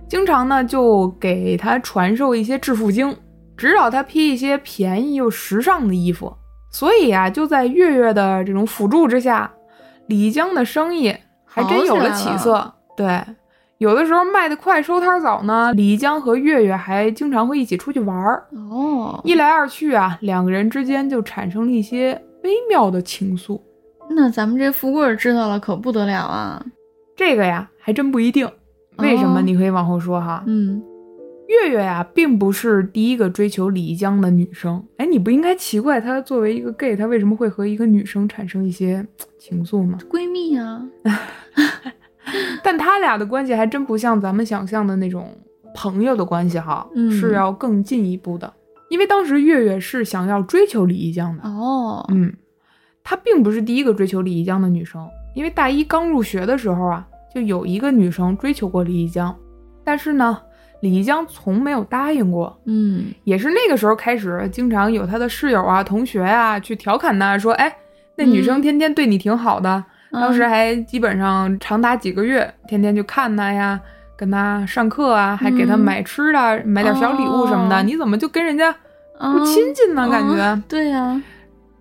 [0.08, 3.16] 经常呢就给他传授一些致富经，
[3.56, 6.32] 指导他批一些便宜又时尚的衣服。
[6.70, 9.52] 所以啊，就在月月的这种辅助之下，
[10.08, 12.72] 李一江的生意还真有了起色。
[12.96, 13.22] 对，
[13.78, 18.44] 有的时候卖得快，收摊早呢，李一江和月月还经常会一起出去玩儿。
[18.70, 23.60] 哦，一来二去啊，两个人之间就产生了一些微妙的情愫。
[24.14, 26.64] 那咱们这富贵儿知道了可不得了啊，
[27.16, 28.48] 这个呀，还真不一定。
[28.98, 29.38] 为什么？
[29.38, 30.44] 哦你可以往后说哈。
[30.46, 30.82] 嗯，
[31.48, 34.82] 月月呀，并不是第一个追求李一江的女生。
[34.98, 39.06] 哎，你不应该奇怪她作为一个 gay，她为什么会和一个女生产生一些
[39.38, 39.98] 情愫吗？
[40.10, 40.86] 闺蜜啊，
[42.62, 45.36] 但他俩的关系还真不像咱们想象的那种
[45.74, 48.52] 朋友的关系哈，嗯是要更进一步的。
[48.90, 52.32] 因为当时月月是想要追求李一江的，哦，嗯，
[53.04, 59.34] 她并不是第一个追求李一江的女生，因为大一刚入学的时候啊，就有一个女生追求过李一江，
[59.84, 60.38] 但是呢，
[60.80, 62.56] 李一江从没有答应过。
[62.66, 67.74] 嗯也是那个时候开始，经常有他的室友啊、同学啊去调侃他，说：“哎，
[68.16, 73.80] 那女生天天对你挺好的，当时还基本上长达几个月，天天去看他呀，
[74.16, 77.76] 跟他上课啊，还给他嗯买吃的，买点小礼物什么的。
[77.76, 78.74] 哦你怎么就跟人家
[79.18, 80.08] 啊不亲近呢？
[80.10, 81.22] 感觉、嗯对呀，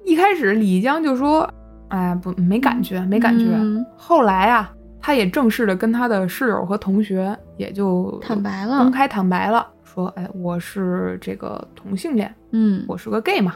[0.05, 1.49] 一开始李江就说
[1.89, 3.45] ：“哎，不，没感觉，没感觉。
[3.53, 13.55] 嗯后来啊，他也正式的跟他的室友和同学也就坦白了公开坦白了，说：“哎，我是这个同性恋。”嗯我是个 gay 嘛，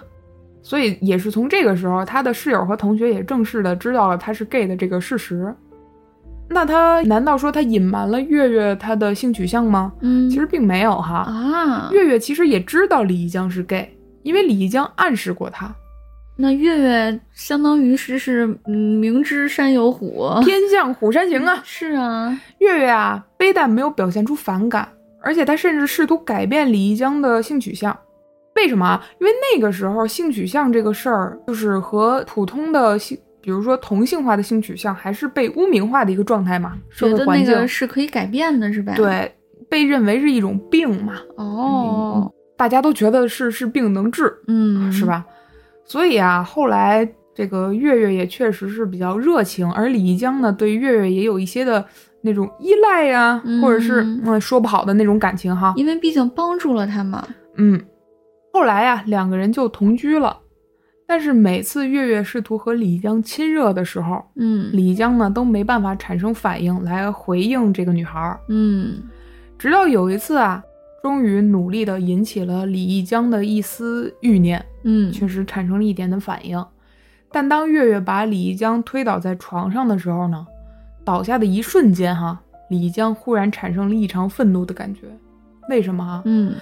[0.61, 5.53] 所以也是从这个时候，他的室友和同学也正式的知道了他是 gay 的这个事实。
[6.47, 9.91] 那他难道说他隐瞒了月月他的性取向吗？
[10.01, 11.17] 嗯，其实并没有哈。
[11.27, 15.73] 啊，月月其实也知道李一江是 gay，因为李一江暗示过他，
[16.37, 21.61] 那月月相当于是是嗯明知山有虎，偏向虎山行啊。
[21.63, 24.87] 是啊，月月啊，非但没有表现出反感，
[25.21, 27.97] 而且他甚至试图改变李一江的性取向。
[28.55, 29.05] 为什么啊？
[29.19, 36.77] 因为那个时候性取向这个事儿，就是和普通的性，比如说同性化的性取向，还是被污名化的一个状态嘛。
[36.89, 39.33] 社觉得会环境、那个是可以改变的，是吧？，对
[39.69, 45.05] 被认为是一种病嘛，哦，大家都觉得是是病能治，嗯，是？
[45.05, 45.25] 吧？
[45.85, 51.85] 所以啊，后来这个月月也确实是比较热情，而李一江呢，对月月也有一些的
[52.21, 55.73] 那种依赖呀、嗯或者是嗯说不好的那种感情哈。
[55.77, 57.25] 因为毕竟帮助了他嘛。
[57.57, 57.79] 嗯，
[58.51, 60.39] 后来呀、两个人就同居了。
[61.07, 68.39] 但是每次月月试图和李一江亲热的时候，嗯李一江呢都没办法产生反应来回应这个女孩儿。
[68.49, 69.03] 嗯
[69.59, 70.63] 直到有一次啊，
[71.05, 76.65] 终于努力的引起了李一江的一丝欲念，嗯，确实产生了一点的反应。
[77.31, 80.47] 但当月月把李一江推倒在床上的时候呢，
[81.03, 82.41] 倒下的一瞬间哈，
[82.71, 85.01] 李一江忽然产生了异常愤怒的感觉。
[85.69, 86.23] 为什么哈？
[86.25, 86.55] 嗯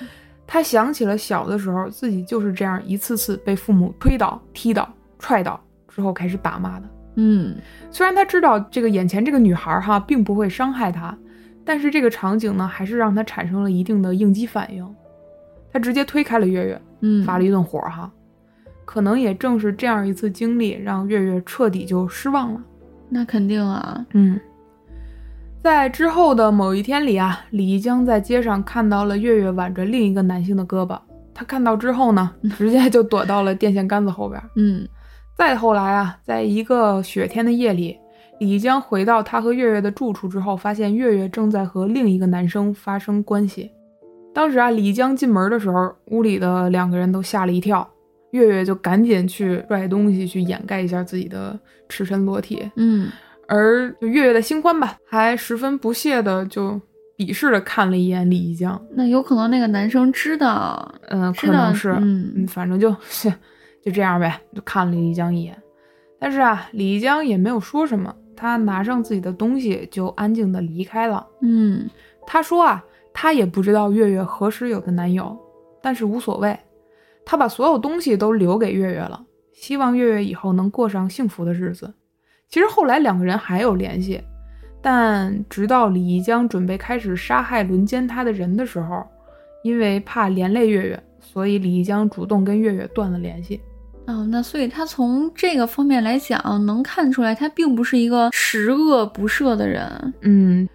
[0.46, 6.90] 他想起了小的时候，自己就是这样一次次被父母推倒、踢倒、踹倒之后开始打骂的。
[7.16, 7.56] 嗯，
[7.90, 11.18] 虽然他知道这个眼前这个女孩哈并不会伤害他，
[11.66, 14.96] 但是这个场景呢，还是让他产生了一定的应激反应。
[15.72, 18.12] 他直接推开了月月，嗯，发了一顿火哈。
[18.86, 22.62] 可能也正是这样一次经历，让月月彻底就失望了。
[23.10, 24.40] 那肯定啊，嗯，
[25.64, 31.00] 在之后的某一天里啊，李一江在街上看到了月月挽着另一个男性的胳膊。
[31.34, 34.40] 他看到之后呢， 直接就躲到了电线杆子后边。
[34.58, 34.88] 嗯，
[35.38, 37.98] 再后来啊，在一个雪天的夜里，
[38.40, 43.72] 李江回到他和月月的住处之后，发现月月正在和另一个男生发生关系。
[44.34, 47.88] 当时啊，李江进门的时候，屋里的两个人都吓了一跳，
[48.32, 51.58] 月月就赶紧去拽东西去掩盖一下自己的
[51.88, 52.70] 赤身裸体。
[52.76, 53.10] 嗯，
[53.48, 56.82] 而月月的新欢吧，还十分不屑的就
[57.16, 58.84] 鄙视的看了一眼李一江。
[58.92, 62.90] 那有可能那个男生知道，嗯、可能是，嗯嗯，反正就
[63.86, 65.56] 就这样呗，就看了李一江一眼。
[66.20, 71.26] 但是啊，李一江也没有说什么，他拿上自己的东西就安静的离开了。
[71.42, 71.90] 嗯
[72.26, 75.38] 他说啊，他也不知道月月何时有的男友，
[75.82, 76.58] 但是无所谓，
[77.26, 81.94] 他把所有东西都留给月月了，希望月月以后能过上幸福的日子。
[82.48, 84.22] 其实后来两个人还有联系，
[84.82, 89.06] 但直到李一江准备开始杀害轮奸他的人的时候，
[89.64, 93.60] 因为怕连累月月，所以李一江主动跟月月断了联系。
[94.06, 100.14] 哦，那所以他从这个方面来讲，能看出来他并不是一个十恶不赦的人。
[100.22, 100.68] 嗯，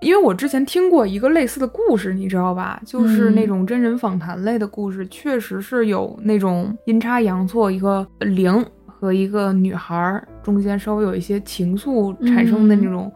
[0.00, 2.80] 因为我之前听过一个类似的故事，你知道吧？
[2.86, 13.12] 就是嗯那种真人访谈类的故事，确实是有那种阴差阳错，一个灵和一个女孩儿中间稍微有一些情愫产生的那种、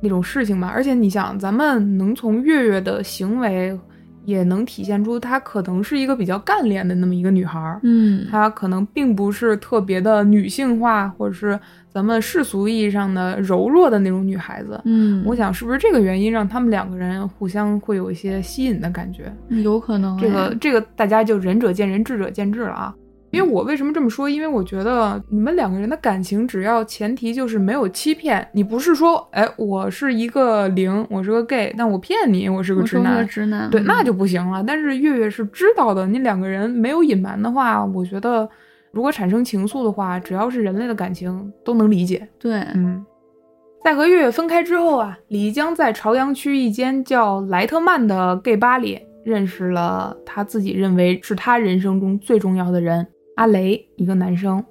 [0.00, 0.66] 那种事情吧。
[0.74, 3.78] 而且你想，咱们能从月月的行为。
[4.26, 11.58] 也能体现出她可能是一个比较干练的那么一个女孩儿，嗯她可能并不是特别的女性化，或者是
[11.88, 14.78] 咱们世俗意义上的柔弱的那种女孩子。
[14.84, 19.32] 嗯，我想是不是这个原因让他们两个人互相会有一些吸引的感觉？
[19.48, 22.94] 有可能这个哎这个大家就仁者见仁，智者见智了啊。
[23.30, 24.28] 因为我为什么这么说？
[24.30, 34.62] 因为我觉得你们两个人的感情，只要前提就是没有欺骗，你不是说，哎，我是一个零，我是个 gay，但我骗你，我是个直男我，直男，对，嗯那就不行了。
[34.64, 38.48] 但是月月是知道的，你两个人没有隐瞒的话，我觉得
[38.92, 42.26] 如果产生情愫的话，只要是人类的感情都能理解。
[42.38, 43.04] 对，嗯，
[43.84, 53.06] 在和月月分开之后啊，李江在朝阳区一间叫莱特曼的 gay 吧里认识了他自己认为是他人生中最重要的人
[53.36, 54.62] 阿雷，一个男生。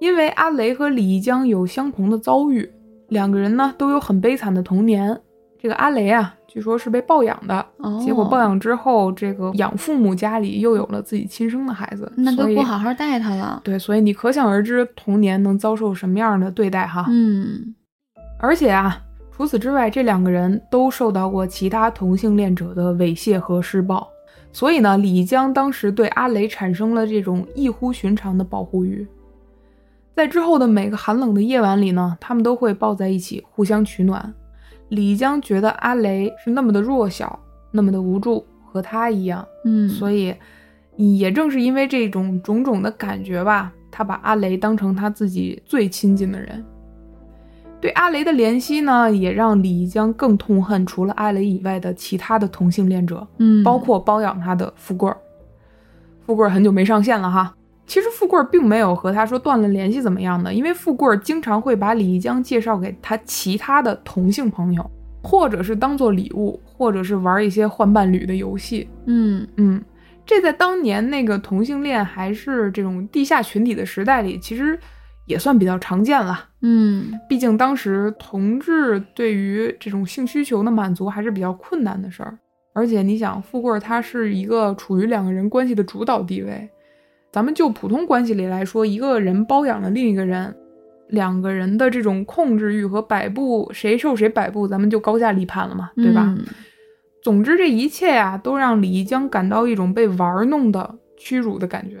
[0.00, 2.70] 因为阿雷和李江有相同的遭遇，
[3.08, 5.20] 两个人呢都有很悲惨的童年。
[5.58, 13.62] 这个阿雷啊，据说是被抱养的，哦，结果抱养之后，这个养父母家里又有了自己亲生的孩子，那都不好好带他了。
[13.64, 17.06] 对，所以你可想而知童年能遭受什么样的对待哈。
[17.08, 17.74] 嗯
[18.38, 19.00] 而且啊，
[19.32, 24.06] 除此之外，这两个人都受到过其他同性恋者的猥亵和施暴，
[24.54, 29.04] 所以呢，李江当时对阿雷产生了这种异乎寻常的保护欲。
[30.14, 34.32] 在之后的每个寒冷的夜晚里呢，他们都会抱在一起，互相取暖。
[34.90, 37.36] 李江觉得阿雷是那么的弱小，
[37.72, 40.32] 那么的无助，和他一样，嗯，所以
[40.96, 46.64] 也正是因为这种种种的感觉吧，他把阿雷当成他自己最亲近的人。
[47.84, 55.14] 对阿雷的怜惜呢，也让李一江更痛恨除了阿雷以外的其他的同性恋者，嗯，包括包养他的富贵儿。
[56.24, 57.54] 富贵儿很久没上线了哈。
[57.86, 64.90] 其实富贵儿并没有和他说断了联系怎么样的，因为富贵儿经常会把李一江介绍给他其他的同性朋友，
[65.22, 68.88] 或者是当做礼物，或者是玩一些换伴侣的游戏。
[69.04, 69.84] 嗯嗯，
[70.24, 74.80] 这在当年那个同性恋还是这种地下群体的时代里，其实
[75.26, 76.48] 也算比较常见了。
[76.62, 82.38] 嗯毕竟当时同志对于这种性需求的满足还是比较困难的事儿。
[82.72, 86.68] 而且你想，富贵儿他是一个处于两个人关系的主导地位，
[87.30, 90.52] 咱们就普通关系里来说，一个人包养了另一个人，
[91.08, 96.24] 两个人的这种控制欲和摆布，谁受谁摆布，咱们就高下立判了嘛，对吧？
[96.36, 96.44] 嗯
[97.22, 101.96] 总之，这一切呀、都让李一江感到一种被玩弄的屈辱的感觉。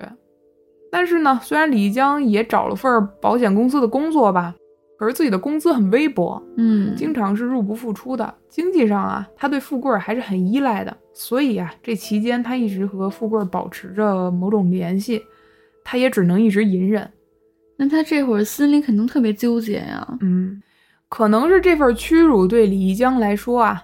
[0.96, 2.88] 但是呢，虽然李一江也找了份
[3.20, 4.54] 保险公司的工作吧，
[4.96, 8.32] 可是自己的工资很微薄，嗯，经常是入不敷出的。
[8.48, 15.20] 经济上啊，他对富贵儿还是很依赖的，所以啊，这期间他一直和富贵儿保持着某种联系，
[15.82, 17.10] 他也只能一直隐忍。
[17.76, 20.06] 那他这会儿心里肯定特别纠结呀。
[20.20, 20.62] 嗯，
[21.08, 23.82] 可能是这份屈辱对李一江来说啊，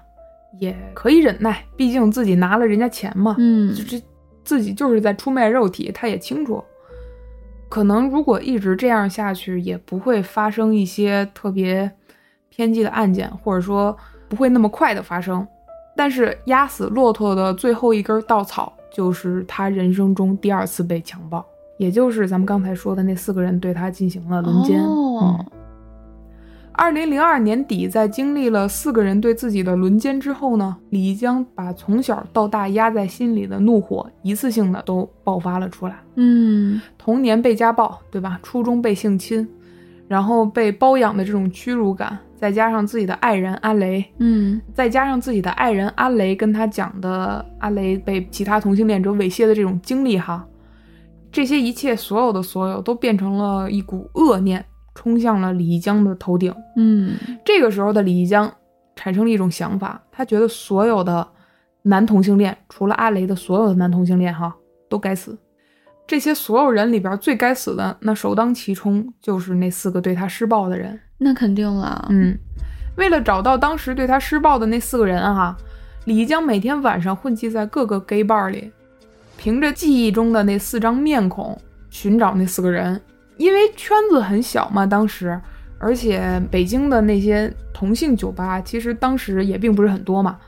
[0.61, 3.35] 也可以忍耐，毕竟自己拿了人家钱嘛。
[3.37, 4.05] 嗯这这
[4.45, 6.63] 自己就是在出卖肉体，他也清楚。
[7.71, 11.91] 可能如果一直这样下去，也不会发生一些特别
[12.51, 13.97] 偏激的案件，或者说
[14.29, 15.47] 不会那么快的发生。
[15.97, 21.45] 但是压死骆驼的最后一根稻草，就是他人生中第二次被强暴，
[21.79, 24.83] 也就是咱们刚才说的那四个人对他进行了轮奸。
[24.83, 25.45] 哦，
[26.81, 36.01] 二零零二年底，在经历了四个人对自己的轮奸之后呢，李义江把从小到大压在心里的怒火一次性的都爆发了出来。
[36.15, 38.41] 嗯童年被家暴，对吧？
[38.43, 39.47] 初中被性侵，
[40.09, 50.43] 然后被包养的这种屈辱感，再加上自己的爱人阿雷，嗯再加上自己的爱人阿雷跟他讲的阿雷被其他同性恋者猥亵的这种经历哈，
[51.31, 54.65] 这些一切所有的所有都变成了一股恶念，
[55.01, 56.55] 冲向了李义江的头顶。
[56.77, 58.53] 嗯这个时候的李义江
[58.95, 61.27] 产生了一种想法，他觉得所有的
[61.85, 64.55] 男同性恋，除了阿雷的所有的男同性恋哈，
[64.91, 65.39] 都该死。
[66.07, 71.01] 这些所有人里边最该死的，那首当其冲就是那四个对他施暴的人。
[71.17, 72.07] 那肯定了。
[72.11, 72.37] 嗯，
[72.97, 75.57] 为了找到当时对他施暴的那四个人啊哈，
[76.05, 78.71] 李义江每天晚上混迹在各个 gay bar 里，
[79.39, 83.01] 凭着记忆中的那四张面孔寻找那四个人。
[83.41, 85.41] 因为圈子很小嘛，当时，
[85.79, 90.39] 而且北京的那些同性酒吧其实当时也并不是很多嘛，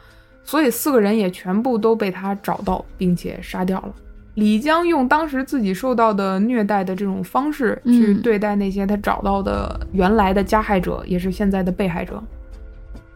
[0.44, 3.94] 所以四个人也全部都被他找到并且杀掉了。
[4.34, 12.22] 李江用当时自己受到的虐待的这种方式去嗯对待那些他找到的原来的加害者，也是现在的被害者。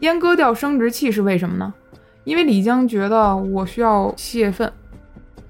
[0.00, 1.74] 阉割掉生殖器是为什么呢？
[2.24, 4.72] 因为李江觉得我需要泄愤，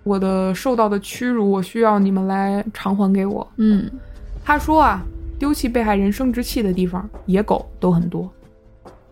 [0.03, 3.49] 我的受到的屈辱，我需要你们来偿还给我。
[3.57, 3.89] 嗯
[4.47, 5.03] 他说啊，
[5.41, 8.31] 丢弃被害人生殖器的地方，野狗都很多。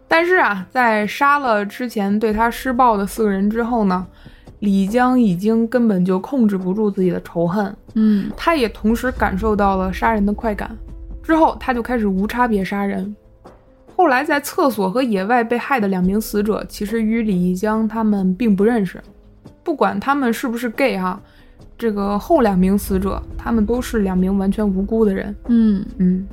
[0.06, 4.06] 但是啊，在杀了之前对他施暴的四个人之后呢，
[4.60, 10.70] 李江已经根本就控制不住自己的仇恨，嗯他也同时感受到了杀人的快感。
[11.20, 13.16] 之后，他就开始无差别杀人。
[13.96, 19.02] 后来，在厕所和野外被害的两名死者，其实与李义江他们并不认识。
[19.64, 21.20] 不管他们是不是 gay 哈，
[21.76, 25.34] 这个后两名死者，他们都是两名完全无辜的人。
[25.48, 25.84] 嗯。
[25.98, 26.26] 嗯，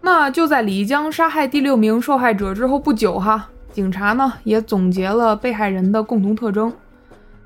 [0.00, 6.72] 那就在李义江杀害第六名受害者之后不久哈，警察呢也总结了被害人的共同特征，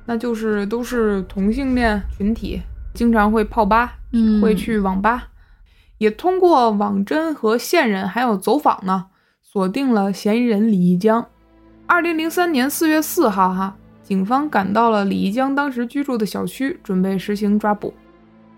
[0.07, 2.63] 那就是都是同性恋群体，
[2.95, 5.29] 经常会泡吧，嗯，会去网吧，
[5.99, 9.07] 也通过网侦和线人还有走访呢，
[9.43, 11.27] 锁定了嫌疑人李义江。
[11.87, 17.93] 二零零三年四月四号哈，警方赶到了李义江当时居住的小区，准备实行抓捕。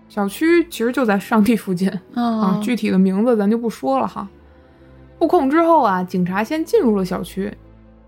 [0.09, 1.89] 小区其实就在上地附近。
[2.13, 4.27] 啊啊，具体的名字咱就不说了哈。
[5.17, 7.51] 布控之后啊，警察先进入了小区，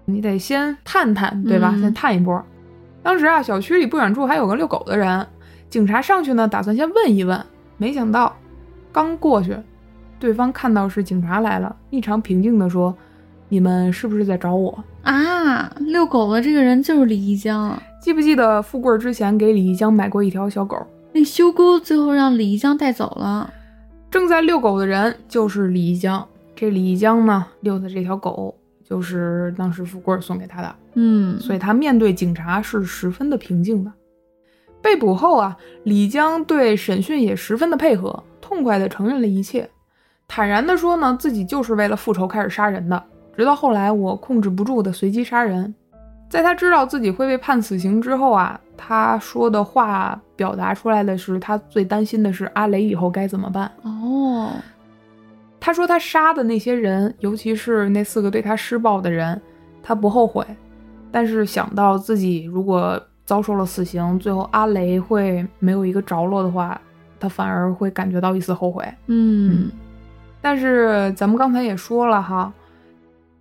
[0.05, 1.71] 你得先探探，对吧？
[1.73, 2.43] 嗯先探一波。
[3.01, 5.25] 当时啊，小区里不远处还有个遛狗的人，
[5.69, 7.41] 警察上去呢，打算先问一问，
[7.77, 8.35] 没想到
[8.91, 9.57] 刚过去，
[10.19, 12.93] 对方看到是警察来了，异常平静地说
[13.49, 14.83] ：“你们是不是在找我？
[15.01, 17.77] 啊，遛狗的这个人就是李一江。
[18.01, 20.77] 记不记得富贵儿之前给李一江买过一条小狗？
[21.11, 23.51] 那修姑最后让李一江带走了。
[24.11, 26.25] 正在遛狗的人就是李一江。
[26.55, 28.55] 这李一江呢，遛的这条狗
[28.87, 33.91] 就是当时富贵儿送给他的，嗯，所以他面对警察是十分的平静的。
[34.81, 39.69] 被捕后啊，李江对审讯也十分的配合，痛快的承认了一切，
[40.27, 43.03] 坦然的说呢，自己就是为了复仇开始杀人的。
[43.39, 45.73] 直到后来我控制不住的随机杀人，
[46.27, 53.71] 在他知道自己会被判死刑之后啊，他说的话表达出来的是他最担心的是阿雷以后该怎么办。
[53.83, 54.51] 哦，
[55.57, 59.41] 他说他杀的那些人，尤其是那四个对他施暴的人，
[59.81, 60.45] 他不后悔，
[61.09, 66.77] 但是想到自己如果遭受了死刑，最后阿雷会没有一个着落的话，
[67.17, 68.83] 他反而会感觉到一丝后悔。
[69.07, 69.71] 嗯
[70.41, 72.51] 但是咱们刚才也说了哈，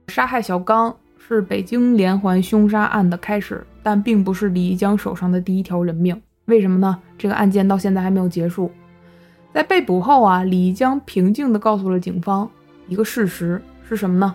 [0.08, 6.20] 杀害小刚是北京连环凶杀案的开始，但并不是李一江手上的第一条人命。
[6.46, 6.98] 为什么呢？
[7.18, 8.70] 这个案件到现在还没有结束。
[9.52, 12.48] 在被捕后啊，李一江平静地告诉了警方
[12.86, 14.34] 一个事实是什么呢？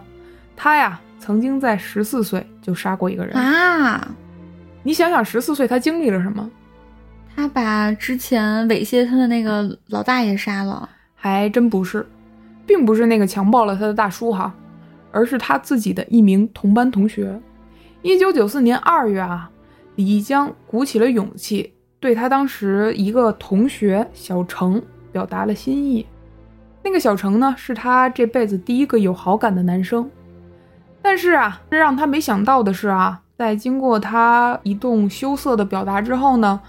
[0.55, 3.35] 他呀曾经在十四岁就杀过一个人。
[3.35, 4.07] 啊，
[4.83, 6.47] 你想想，十四岁他经历了什么？
[7.35, 10.87] 他把之前猥亵他的那个老大爷杀了。
[11.15, 12.05] 还真不是，
[12.67, 14.53] 并不是那个强暴了他的大叔哈，
[15.13, 17.39] 而是他自己的一名同班同学。
[18.01, 19.49] 一九九四年二月啊，
[19.95, 26.05] 李义江鼓起了勇气，对他当时一个同学小程表达了心意。
[26.83, 30.09] 那个小程呢，是他这辈子第一个有好感的男生。
[31.01, 36.59] 但是啊，让他没想到的是啊，在经过他一顿羞涩的表达之后呢，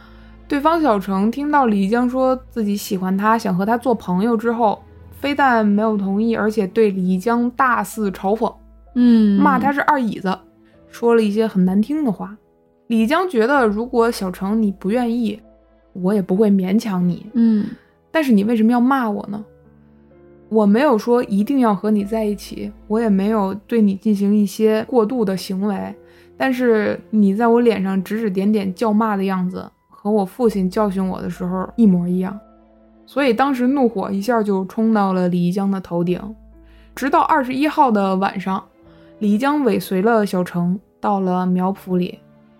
[0.46, 4.84] 对方小程听到李江说自己喜欢他，想和他做朋友之后，
[5.24, 8.54] 非但没有同意，而且对李江大肆嘲讽，
[8.94, 10.38] 嗯，骂他是二椅子，
[10.90, 12.36] 说了一些很难听的话。
[12.88, 15.40] 李江觉得，如果小程你不愿意，
[15.94, 17.24] 我也不会勉强你。
[17.32, 17.64] 嗯，
[18.10, 19.42] 但是你为什么要骂我呢？
[20.50, 25.94] 我没有说一定要和你在一起，我也没有对你进行一些过度的行为，
[26.36, 32.38] 但是你在我脸上指指点点叫骂的样子，和我父亲教训我的时候一模一样，
[33.06, 36.20] 所以当时怒火一下就冲到了李一江的头顶。
[36.94, 38.64] 直到二十一号的晚上，
[39.18, 42.18] 李一江尾随了小程到了苗圃里。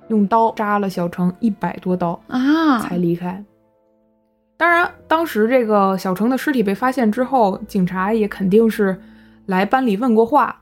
[0.09, 3.43] 用刀扎了小程一百多刀啊，才离开。
[4.55, 9.01] 当然，当时这个小程的尸体被发现之后，警察也肯定是
[9.47, 10.55] 来班里问过话。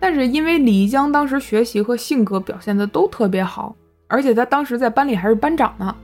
[0.00, 3.76] 但是因为李一江当时学习和性格表现的都特别好，
[4.08, 5.94] 而且他当时在班里还是班长呢，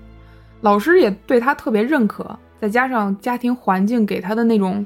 [0.61, 2.39] 老师也对他特别认可。
[2.61, 4.85] 再加上家庭环境给他的那种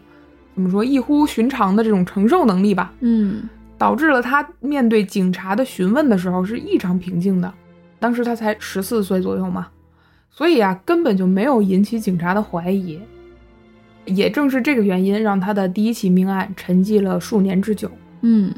[0.54, 7.52] 怎么说异乎寻常的这种承受能力吧，嗯，导致了他面对警察的询问的时候是异常平静的。
[7.98, 9.68] 当时他才十四岁左右嘛，
[10.30, 13.00] 所以啊，根本就没有引起警察的怀疑。
[14.04, 17.90] 也正是这个原因，让他的第一起命案沉寂了数年之久。
[18.20, 18.52] 嗯，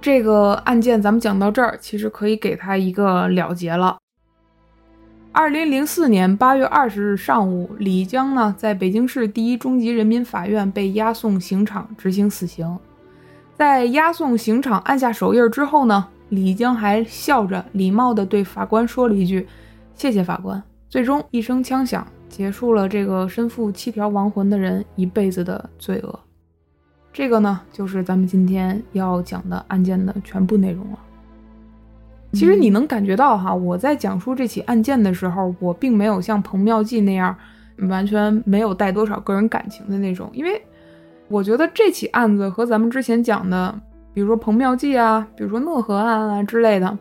[0.00, 3.96] 这个案件咱们讲到这儿，其实可以给他一个了结了。
[5.36, 12.78] 二零零四年八月二十日上午，李江呢在北京市第一中级人民法院被押送刑场执行死刑。
[13.52, 16.08] 在押送刑场按下手印之后呢？
[16.30, 19.46] 李江还笑着礼貌地对法官说了一句
[19.94, 26.18] ：“谢谢法官。”最终一声枪响，结束了这个身负七条亡魂的人一辈子的罪恶。
[27.12, 30.98] 这个呢，就是咱们今天要讲的案件的全部内容了。
[32.36, 37.34] 其实你能感觉到哈，我在讲述这起案件的时候，我并没有像彭妙计那样
[37.88, 40.60] 完全没有带多少个人感情的那种，因为
[41.28, 43.74] 我觉得这起案子和咱们之前讲的。
[44.12, 46.98] 比如说彭妙计啊，比如说讷河案啊之类的，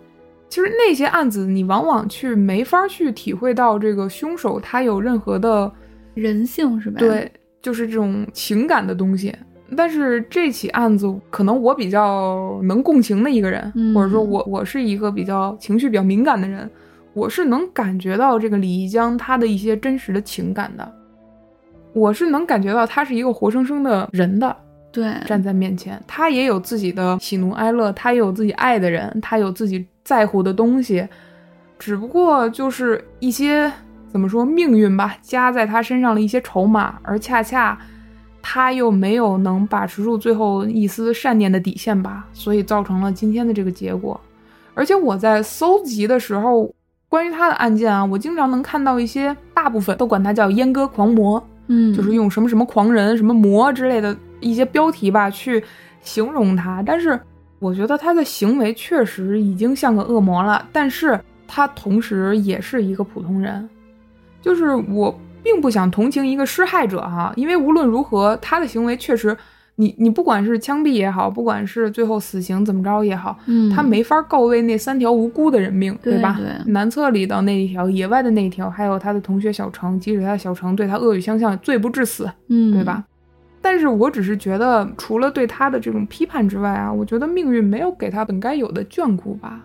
[0.49, 5.71] 其实那些案子你往往去没法去体会到这个凶手他有任何的
[6.13, 6.99] 人性是吧？
[6.99, 7.31] 对，
[7.61, 9.33] 就是这种情感的东西。
[9.75, 16.69] 但是这起案子可能我比较能共情的一个人，或者说我我是一个比较情绪比较敏感的人，
[17.13, 20.93] 我是能感觉到这个李一江他的一些真实的情感的，
[21.93, 24.55] 我是能感觉到他是一个活生生的人的。
[24.91, 31.05] 对，站在面前，他也有自己的喜怒哀乐，他也有自己爱的人，他有自己在乎的东西，
[31.77, 33.69] 只不过就是一些
[34.07, 37.77] 怎么说命运吧，加在他身上的一些筹码，而恰恰
[38.47, 44.21] 他又没有能把持住最后一丝善念的底线吧，所以造成了今天的这个结果。
[44.75, 46.71] 而且我在搜集的时候，
[47.09, 54.15] 关于他的案件啊，我经常能看到一些，大部分都管他叫阉割狂魔，嗯，就是用什么什么狂人、什么魔之类的。
[54.41, 55.63] 一些标题吧，去
[56.01, 57.19] 形容他，但是
[57.57, 60.63] 我觉得他的行为确实已经像个恶魔了。
[60.71, 63.67] 但是他同时也是一个普通人，
[64.39, 69.37] 就是我并不想同情一个施害者哈，因为无论如何，他的行为确实，
[69.75, 76.35] 你你不管是枪毙也好，不管是最后死刑怎么着也好，嗯，他没法告慰那三条无辜的人命，对吧？
[76.39, 83.03] 对，南侧里的那一条，野外的那一条，还有他的同学小程，即使他的小程对他恶语相向，罪不至死，嗯，对吧？
[83.61, 89.61] 但是我只是觉得，除了对他的这种批判之外啊，我觉得命运没有给他本该有的眷顾吧。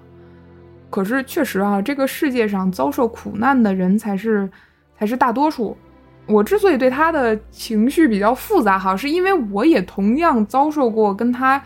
[0.90, 4.50] 可是确实啊，这个世界上遭受苦难的人才是
[5.00, 5.76] 才是大多数。
[6.26, 11.60] 我之所以对他的情绪比较复杂，哈，是因为我也同样遭受过跟他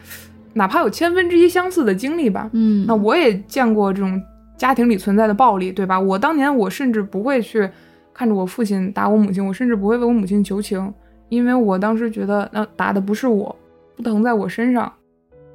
[0.55, 2.49] 哪怕有千分之一相似的经历吧。
[2.53, 4.19] 嗯，那我也见过这种
[4.57, 6.01] 家庭里存在的暴力，对吧？
[6.01, 7.69] 我当年我甚至不会去
[8.15, 10.95] 看着我父亲打我母亲，我甚至不会为我母亲求情。
[11.29, 13.55] 因为我当时觉得，那打的不是我，
[13.97, 14.91] 不疼在我身上。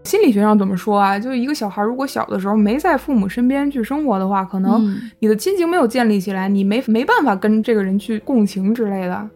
[0.04, 1.20] 心理学上怎么说啊？
[1.20, 9.30] 就一个小孩，如果小的时候没在父母身边去生活的话，可能你的亲情没有建立起来，你没没办法跟这个人去共情之类的。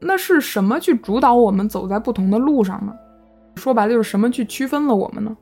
[0.00, 2.92] 那是什么去主导我们走在不同的路上呢？
[3.56, 5.36] 说白了就是什么去区分了我们呢？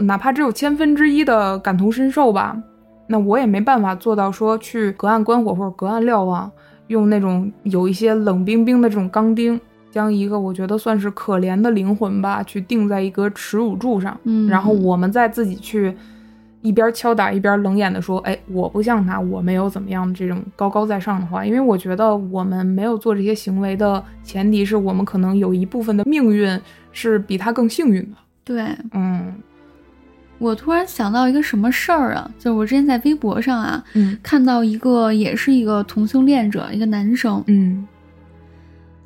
[0.00, 2.56] 哪怕只有千分之一的感同身受吧，
[3.06, 6.50] 那我也没办法做到说去隔岸观火或者隔岸瞭望。
[6.88, 9.60] 用那种有一些冷冰冰的这种钢钉，
[9.96, 15.96] 将一个我觉得算是可怜的灵魂吧，去钉在一个耻辱柱上，嗯，然后我们再自己去
[16.60, 26.60] 一边敲打一边冷眼的说，哎，我不像他，我没有怎么样这种高高在上的话，因为我觉得我们没有做这些行为的前提是我们可能有一部分的命运
[26.92, 29.32] 是比他更幸运的，对，嗯，
[30.38, 34.18] 我突然想到一个什么事儿啊，就是我之前在微博上啊嗯。
[34.22, 37.86] 看到一个也是一个同性恋者，一个男生，嗯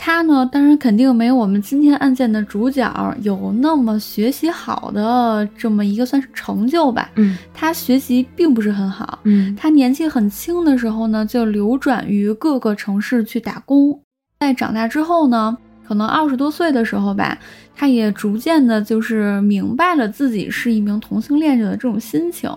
[0.03, 7.11] 他呢当然肯定没有我们今天案件的主角有那么学习好的这么一个算是成就吧。
[7.17, 14.01] 嗯他学习并不是很好，嗯他年纪很轻的时候呢，就流转于各个城市去打工。
[14.39, 15.55] 在长大之后呢，
[15.87, 17.37] 可能二十多岁的时候吧，
[17.77, 22.51] 他也逐渐的就是明白了自己是一名同性恋者的这种心情。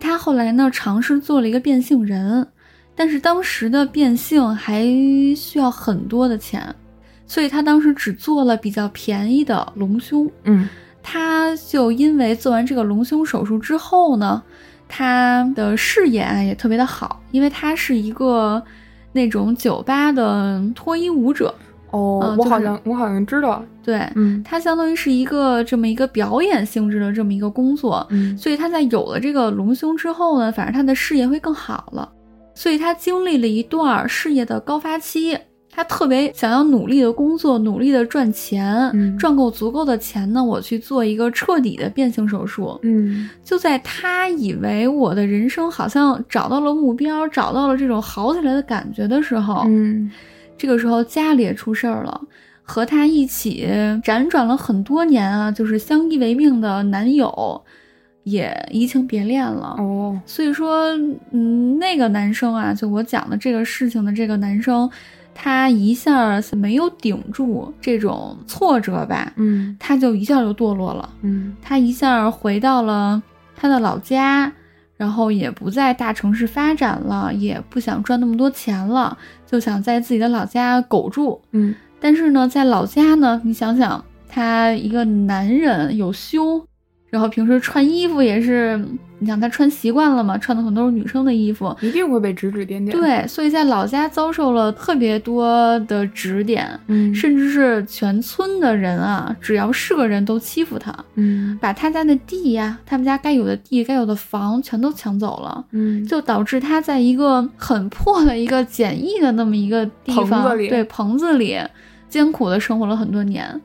[0.00, 2.48] 他后来呢，尝试做了一个变性人，
[2.98, 4.82] 但是当时的变性还
[5.36, 6.74] 需要很多的钱，
[7.28, 10.28] 所以他当时只做了比较便宜的隆胸。
[10.42, 10.68] 嗯
[11.00, 14.42] 他就因为做完这个隆胸手术之后呢，
[14.88, 18.62] 他的事业啊也特别的好，因为他是一个
[19.12, 21.54] 那种酒吧的脱衣舞者，
[21.92, 32.06] 哦，我好像我好像知道，对嗯他相当于是一个这么一个表演性质的这么一个工作，嗯所以他在有了这个隆胸之后呢，反正他的事业会更好了，
[32.58, 35.38] 所以他经历了一段事业的高发期。
[35.70, 42.76] 他特别想要努力的工作，努力的赚钱，嗯赚够足够的钱呢，我去做一个彻底的变性手术。
[42.82, 50.10] 嗯就在他以为我的人生好像找到了目标，找到了这种好起来的感觉的时候，嗯
[50.56, 52.20] 这个时候家里也出事儿了，
[52.64, 53.68] 和他一起
[54.02, 57.62] 辗转了很多年啊，就是相依为命的男友
[58.30, 59.76] 也移情别恋了。
[59.78, 60.88] 哦所以说，
[61.30, 64.90] 嗯，那个男生啊，就我讲的这个事情的这个男生，
[65.34, 71.08] 他一下没有顶住这种挫折吧，嗯他就一下就堕落了。
[71.22, 73.22] 嗯他一下回到了
[73.56, 74.52] 他的老家，
[74.96, 79.16] 然后也不在大城市发展了，也不想赚那么多钱了，
[79.46, 81.40] 就想在自己的老家苟住。
[81.52, 86.64] 嗯但是呢，在老家呢，你想想，他一个男人有胸，
[87.10, 88.78] 然后平时穿衣服也是，
[89.18, 91.74] 你想他穿习惯了嘛，穿的很多是女生的衣服。
[91.80, 100.94] 一定会被指指点点。，对，所以在老家遭受了特别多的指点，嗯甚至是全村的人啊，只要是个人都欺负他。
[101.14, 111.58] 嗯把他家的地呀，他们家该有的地、该有的房全都抢走了，嗯就导致他在一个很破的一个简易的那么一个地方，对棚子里
[112.10, 113.58] 艰苦的生活了很多年。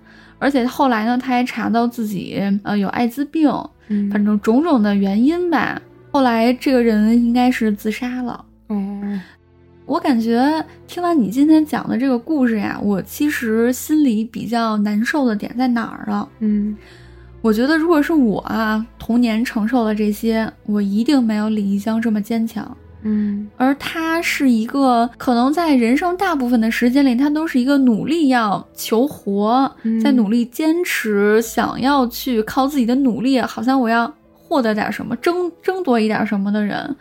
[0.43, 3.49] 而且后来呢，他还查到自己呃有艾滋病，
[3.87, 5.81] 嗯反正种种的原因吧。
[6.11, 8.43] 后来这个人应该是自杀了。
[8.67, 9.21] 嗯
[9.85, 16.27] 我感觉听完你今天讲的这个故事呀，我其实心里比较难受的点在哪儿啊？
[16.39, 16.75] 嗯
[17.41, 22.77] 我觉得如果是我啊，童年承受了这些，我一定没有李一江这么坚强。
[23.03, 36.95] 嗯而他是一个可能在人生大部分的时间里，他都是一个努力要求活，嗯在努力坚持，想要去靠自己的努力，好像我要获得点什么，争争夺一点什么的人。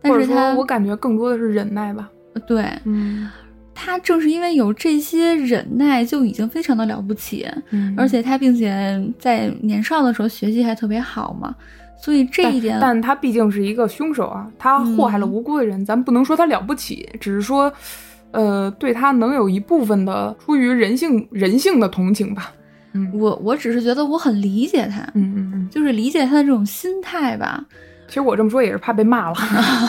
[0.00, 2.08] 但或者是他说我感觉更多的是忍耐吧。
[2.46, 3.28] 对嗯
[3.74, 7.46] 他正是因为有这些忍耐，就已经非常的了不起。
[7.70, 11.54] 嗯而且他并且在年少的时候学习还特别好嘛，
[12.00, 17.72] 所以这一点，但但他毕竟是一个凶手啊，他祸害了嗯无辜的人，咱不能说他了不起，只是说，
[18.30, 22.52] 呃，对他能有一部分的出于人性人性的同情吧。
[22.94, 27.62] 嗯我我只是觉得我很理解他，嗯嗯嗯，就是理解他的这种心态吧。
[28.06, 29.36] 其实我这么说也是怕被骂了。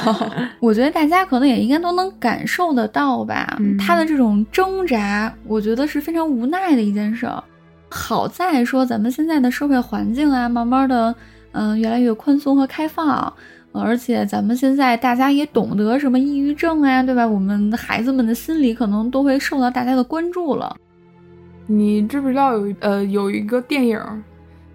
[0.59, 7.41] 我觉得大家可能也应该都能感受得到吧，嗯他的这种挣扎，我觉得是非常无奈的一件事儿。
[7.89, 11.15] 好在说咱们现在的社会环境啊，慢慢的，
[11.51, 13.33] 嗯、越来越宽松和开放。
[13.71, 17.25] 呃而且咱们现在大家也懂得什么抑郁症啊，对吧？
[17.25, 20.75] 我们的孩子们的心理可能都会受到大家的关注了。
[21.67, 23.99] 你知不知道有呃有一个电影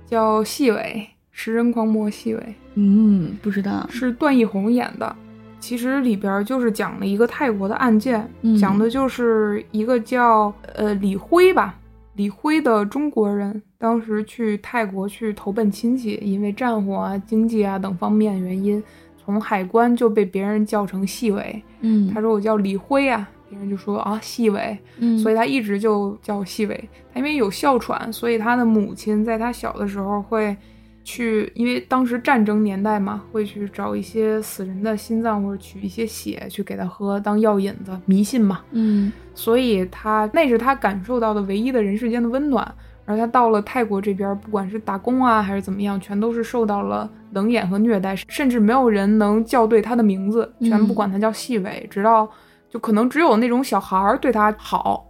[0.07, 2.41] 叫《细尾食人狂魔细尾》，
[2.75, 3.85] 嗯，不知道。
[3.91, 5.17] 是段奕宏演的。
[5.59, 11.75] 其实里边就是讲了一个泰国的案件，嗯讲的就是一个叫呃李辉吧，
[12.15, 18.83] 李辉的中国人，当时去泰国去投奔亲戚，因为战火啊、经济啊等方面原因，
[19.17, 21.63] 从海关就被别人叫成细伟。
[21.81, 26.89] 嗯，他说我叫李辉啊，别人就说啊细伟，嗯，所以他一直就叫细伟。
[27.13, 30.57] 他因为有哮喘，所以他的母亲在他小的时候会
[31.05, 38.63] 去，因为当时战争年代嘛，会去找一些死人的心脏或者取一些血去给他喝当药引子，迷信嘛。
[38.73, 42.75] 嗯所以他那是他感受到的唯一的人世间的温暖。
[43.07, 52.27] 而他到了泰国这边，不管是打工啊还是怎么样，全都是受到了冷眼和虐待，甚至没有人能叫对他的名字，全部管他叫细尾，直到
[52.71, 55.07] 就可能只有那种小孩儿对他好，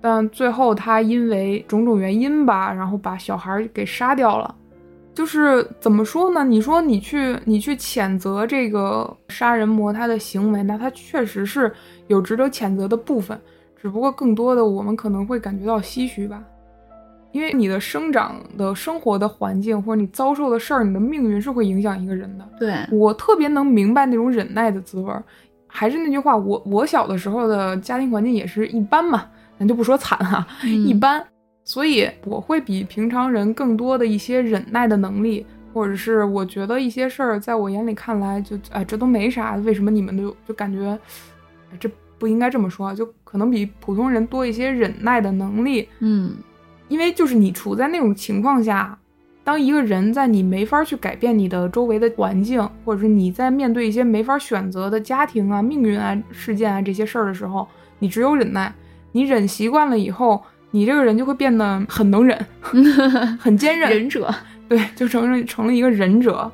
[0.00, 4.54] 但最后他因为种种原因吧，然后把小孩儿给杀掉了。
[5.18, 6.44] 就是怎么说呢？
[6.44, 11.72] 你说你去你去谴责这个杀人魔他的行为，那他确实是
[12.06, 13.36] 有值得谴责的部分，
[13.76, 16.40] 只不过更多的我们可能会感觉到唏嘘吧。
[17.32, 22.48] 因为你的生长的生活的环境，或者你遭受的事儿，你的命运是会影响一个人的。
[22.56, 25.20] 对我特别能明白那种忍耐的滋味儿。
[25.66, 29.26] 还是那句话，我我小的时候的家庭环境也是一般嘛，
[29.58, 31.20] 咱就不说惨哈、嗯 一般，
[31.68, 35.44] 所以我会比平常人更多的一些忍耐的能力，
[35.74, 40.98] 或者是我觉得一些事儿在我眼里看来就哎这都没啥，为什么你们就就感觉
[41.70, 41.86] 哎这
[42.18, 45.86] 不应该这么说啊，就可能比普通人多一些忍耐的能力。
[45.98, 46.36] 嗯
[46.88, 48.98] 因为就是你处在那种情况下，
[49.44, 58.72] 当一个人在你没法去改变你的周围的环境，或者是你在面对一些没法选择的家庭啊、命运啊、事件啊这些事儿的时候，你只有忍耐。
[59.12, 62.38] 你忍习惯了以后，你这个人就会变得很能忍，
[63.40, 64.32] 很坚韧，忍者，
[64.68, 66.50] 对，就成了成了一个忍者。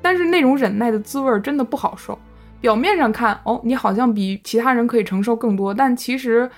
[0.00, 2.18] 但是那种忍耐的滋味儿真的不好受。
[2.60, 6.50] 表面上看，哦，你好像比其他人可以承受更多，但其实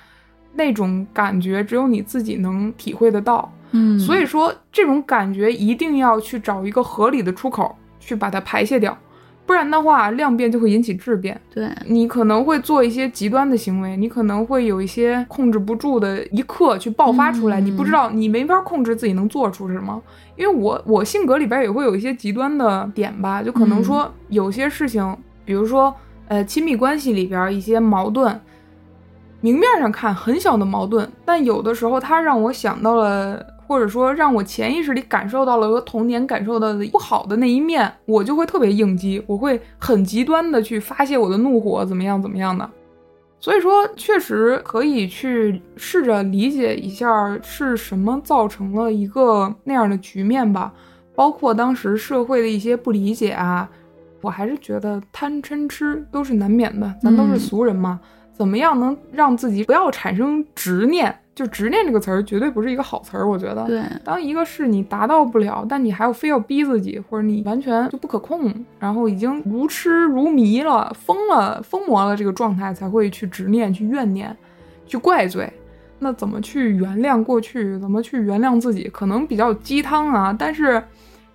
[0.53, 3.51] 那种感觉只有你自己能体会得到。
[3.71, 8.97] 嗯，所以说，这种感觉一定要去找一个合理的出口，去把它排泄掉，
[9.51, 11.37] 不然的话，量变就会引起质变。
[11.53, 20.01] 对，你可能会做一些极端的行为，你可能会有一些控制不住的一刻去爆发出来，嗯你不知道，你没法控制自己能做出什么。
[20.37, 25.93] 因为我我性格里边也会有一些极端的点吧，就可能说有些事情，比如说
[26.29, 28.39] 呃亲密关系里边一些矛盾，
[29.41, 33.45] 明面上看很小的矛盾，但有的时候它让我想到了。
[33.71, 42.69] 或者说让我潜意识里感受到了和童年感受到的不好的那一面，我就会特别应激，我会很极端的去发泄我的怒火，怎么样怎么样的。
[43.39, 50.73] 所以说，确实可以去试着理解一下是什么造成了一个那样的局面吧，
[51.15, 53.69] 包括当时社会的一些不理解啊，
[54.19, 58.01] 我还是觉得贪嗔痴都是难免的，咱都是嗯俗人嘛，
[58.33, 61.17] 怎么样能让自己不要产生执念？
[61.33, 63.65] 就执念这个词儿绝对不是一个好词儿，我觉得。
[63.65, 74.35] 对，当一个事你达到不了，但你还要非要逼自己，或者你完全就不可控，然后已经如痴如迷了、疯了、疯魔了这个状态，才会去执念、去怨念、
[74.85, 75.51] 去怪罪。
[75.99, 77.79] 那怎么去原谅过去？
[77.79, 78.89] 怎么去原谅自己？
[78.89, 80.83] 可能比较鸡汤啊，但是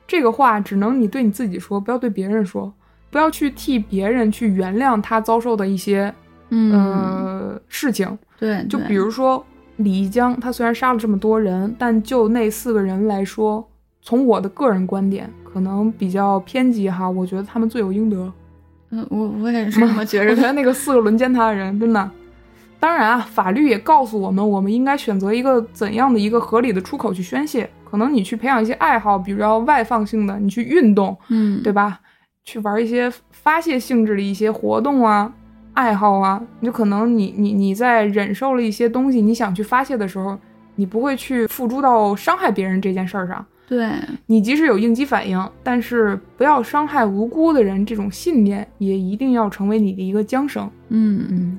[0.07, 2.72] 这个话只能你对你自己说，不要对别人说，
[3.11, 6.12] 不要去替别人去原谅他遭受的一些
[6.51, 8.07] 嗯，呃事情。
[8.38, 9.44] 对，对就比如说
[9.77, 13.66] 李一江，他虽然杀了这么多人，但就那四个人来说，
[14.03, 18.33] 从我的个人观点，可能比较偏激哈，我觉得他们罪有应得。
[18.91, 20.31] 嗯，我我也是这么觉着的。
[20.33, 22.11] 我觉得那个四个轮奸他的人，真的。
[22.79, 27.68] 当然啊，法律也告诉我们，我们应该选择一个怎样的一个合理的出口去宣泄。
[27.85, 32.01] 可能你去培养一些爱好，比如要外放性的，你去运动，嗯，对吧？
[32.45, 35.33] 去玩一些发泄性质的一些活动啊、
[35.77, 40.37] 爱好啊，你就可能你你你在忍受了一些东西，你想去发泄的时候，
[40.74, 43.45] 你不会去付诸到伤害别人这件事儿上。
[43.68, 43.91] 对，
[44.27, 50.70] 你即使有应激反应，但是不要伤害无辜的人，这种信念也一定要成为你的一个缰绳。
[50.89, 51.27] 嗯。
[51.29, 51.59] 嗯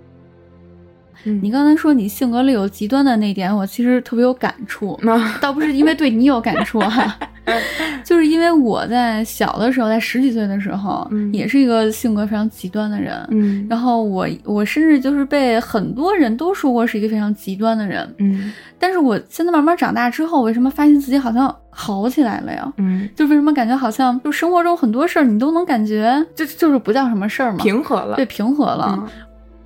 [1.24, 7.18] 嗯，你刚才说你性格里有极端的那点，我其实特别有感触，那倒不是因为对你有感触哈、
[8.04, 11.34] 就是因为我在小的时候，在十几岁的时候，嗯。
[11.34, 13.16] 也是一个性格非常极端的人。
[13.32, 13.66] 嗯。
[13.70, 18.52] 然后我我甚至就是被很多人都说过是一个非常极端的人，嗯。
[18.80, 22.72] 但是我现在慢慢长大之后，为什么发现自己好像好起来了呀？
[22.78, 28.16] 嗯，就为什么感觉好像就生活中很多事儿你都能感觉就就是不叫什么事儿嘛，平和了。
[28.16, 28.96] 对平和了。
[28.98, 29.08] 嗯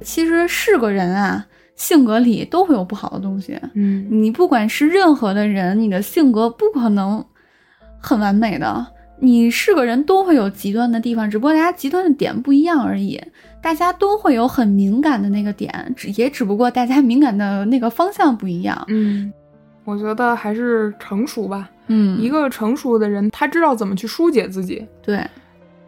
[0.04, 1.46] 其实是个人啊，
[1.76, 3.60] 性格里都会有不好的东西。
[3.74, 7.24] 嗯你不管是任何的人，你的性格不可能
[8.00, 8.86] 很完美的。
[9.24, 13.22] 你是个人都会有极端的地方，只不过大家极端的点不一样而已。
[13.62, 18.84] 大家都会有很敏感的那个点，只也只不过大家敏感的那个方向不一样。
[18.88, 19.32] 嗯，
[19.86, 21.70] 我觉得还是成熟吧。
[21.86, 24.84] 嗯，一个成熟的人，他知道怎么去疏解自己。
[25.04, 25.24] 对，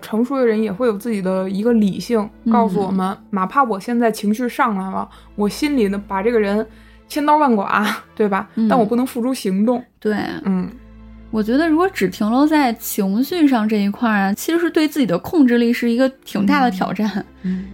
[0.03, 6.67] 成熟的人也会有自己的一个理性，告诉我嗯们，哪怕我现在情绪上来了，我心里呢把这个人
[7.07, 7.65] 千刀万剐，
[8.13, 8.49] 对吧？
[8.55, 9.83] 嗯但我不能付诸行动。
[9.99, 10.69] 对，嗯
[11.31, 17.25] 我觉得如果只停留在情绪上这一块儿啊，其实是对自己的控制力是一个挺大的挑战。
[17.41, 17.67] 嗯。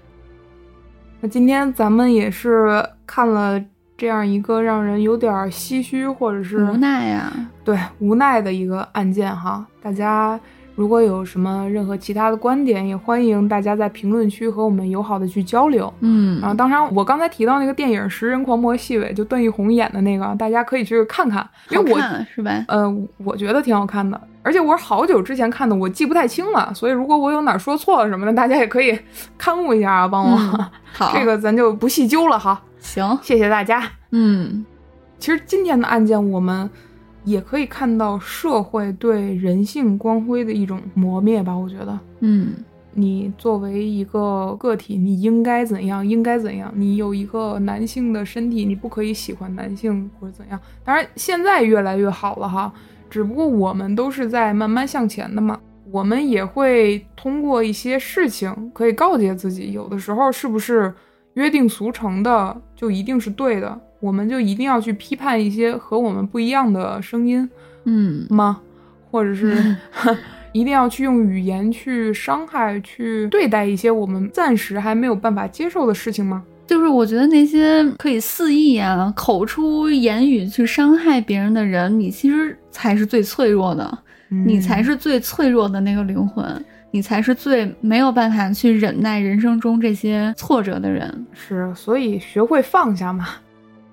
[1.19, 3.61] 那今天咱们也是看了
[3.97, 7.33] 这样一个让人有点唏嘘或者是无奈呀、
[7.65, 10.39] 对无奈的一个案件哈，大家
[10.79, 15.93] 如果有什么任何其他的观点，也欢迎大家在评论区和我们友好的去交流。
[15.99, 21.99] 嗯，然后，当然我刚才提到那个电影《食人狂魔细尾》，就段奕宏演的那个，大家可以去看看，因为我
[22.33, 22.63] 是吧？
[22.69, 22.89] 呃，
[23.25, 28.97] 我觉得挺好看的，而且我是好久之前看的，我记不太清了，所以如果我有哪说错了什么的，大家也可以
[29.37, 30.37] 刊物一下啊，帮我。
[30.93, 32.61] 好， 这个咱就不细究了哈。
[32.79, 33.83] 行，谢谢大家。
[34.11, 34.65] 嗯，
[35.19, 36.69] 其实今天的案件我们。
[37.23, 42.53] 也可以看到社会对人性光辉的一种磨灭吧，我觉得，嗯，
[42.93, 46.71] 你作为一个个体，你应该怎样，应该怎样？
[46.75, 50.59] 你有一个男性的身体，你不可以喜欢男性或者怎样？
[50.83, 52.73] 当然，现在越来越好了哈，
[53.09, 55.59] 只不过我们都是在慢慢向前的嘛，
[55.91, 60.93] 我们也会通过一些事情可以告诫自己，有的时候是不是
[61.33, 63.79] 约定俗成的就一定是对的？
[63.99, 67.49] 我们就一定要去批判一些和我们不一样的声音，
[67.85, 68.61] 嗯吗？
[69.11, 69.75] 或者是
[70.53, 76.43] 一定要去用语言去伤害、去对待一些我们暂时还没有办法接受的事情吗？
[76.65, 83.97] 就是我觉得那些可以肆意啊、口出言语去伤害别人的人，你其实才是最脆弱的，
[84.29, 86.45] 你才是最脆弱的那个灵魂，
[86.91, 91.25] 你才是最没有办法去忍耐人生中这些挫折的人。
[91.33, 93.27] 是，所以学会放下嘛。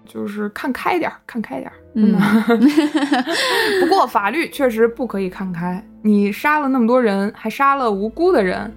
[0.06, 1.76] 就是看开点儿，看开点儿。
[1.94, 2.12] 嗯，
[3.80, 5.82] 不过法律确实不可以看开。
[6.02, 8.72] 你杀了那么多人，还杀了无辜的人，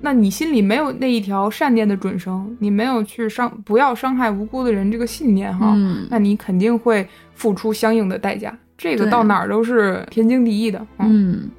[0.00, 5.74] 那你心里没有那一条善念的准绳，你没有去伤，不要伤害无辜的人这个信念哈，
[6.10, 8.56] 那你肯定会付出相应的代价。
[8.78, 10.86] 这个到哪儿都是天经地义的。
[10.98, 11.50] 嗯，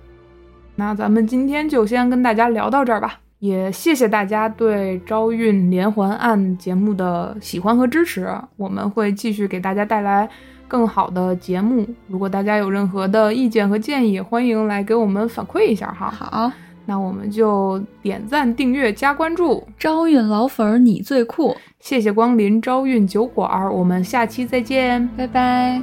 [0.75, 3.19] 那咱们今天就先跟大家聊到这儿吧。
[3.41, 10.29] 也谢谢大家对《招运连环案》节目的喜欢和支持，我们会继续给大家带来
[10.67, 11.83] 更好的节目。
[12.07, 16.11] 如果大家有任何的意见和建议，欢迎来给我们反馈一下哈。
[16.11, 16.51] 好，
[16.85, 19.67] 那我们就点赞、订阅、加关注。
[19.75, 21.57] 招运老粉儿，你最酷！
[21.79, 25.81] 谢谢光临招运酒馆，我们下期再见，拜拜。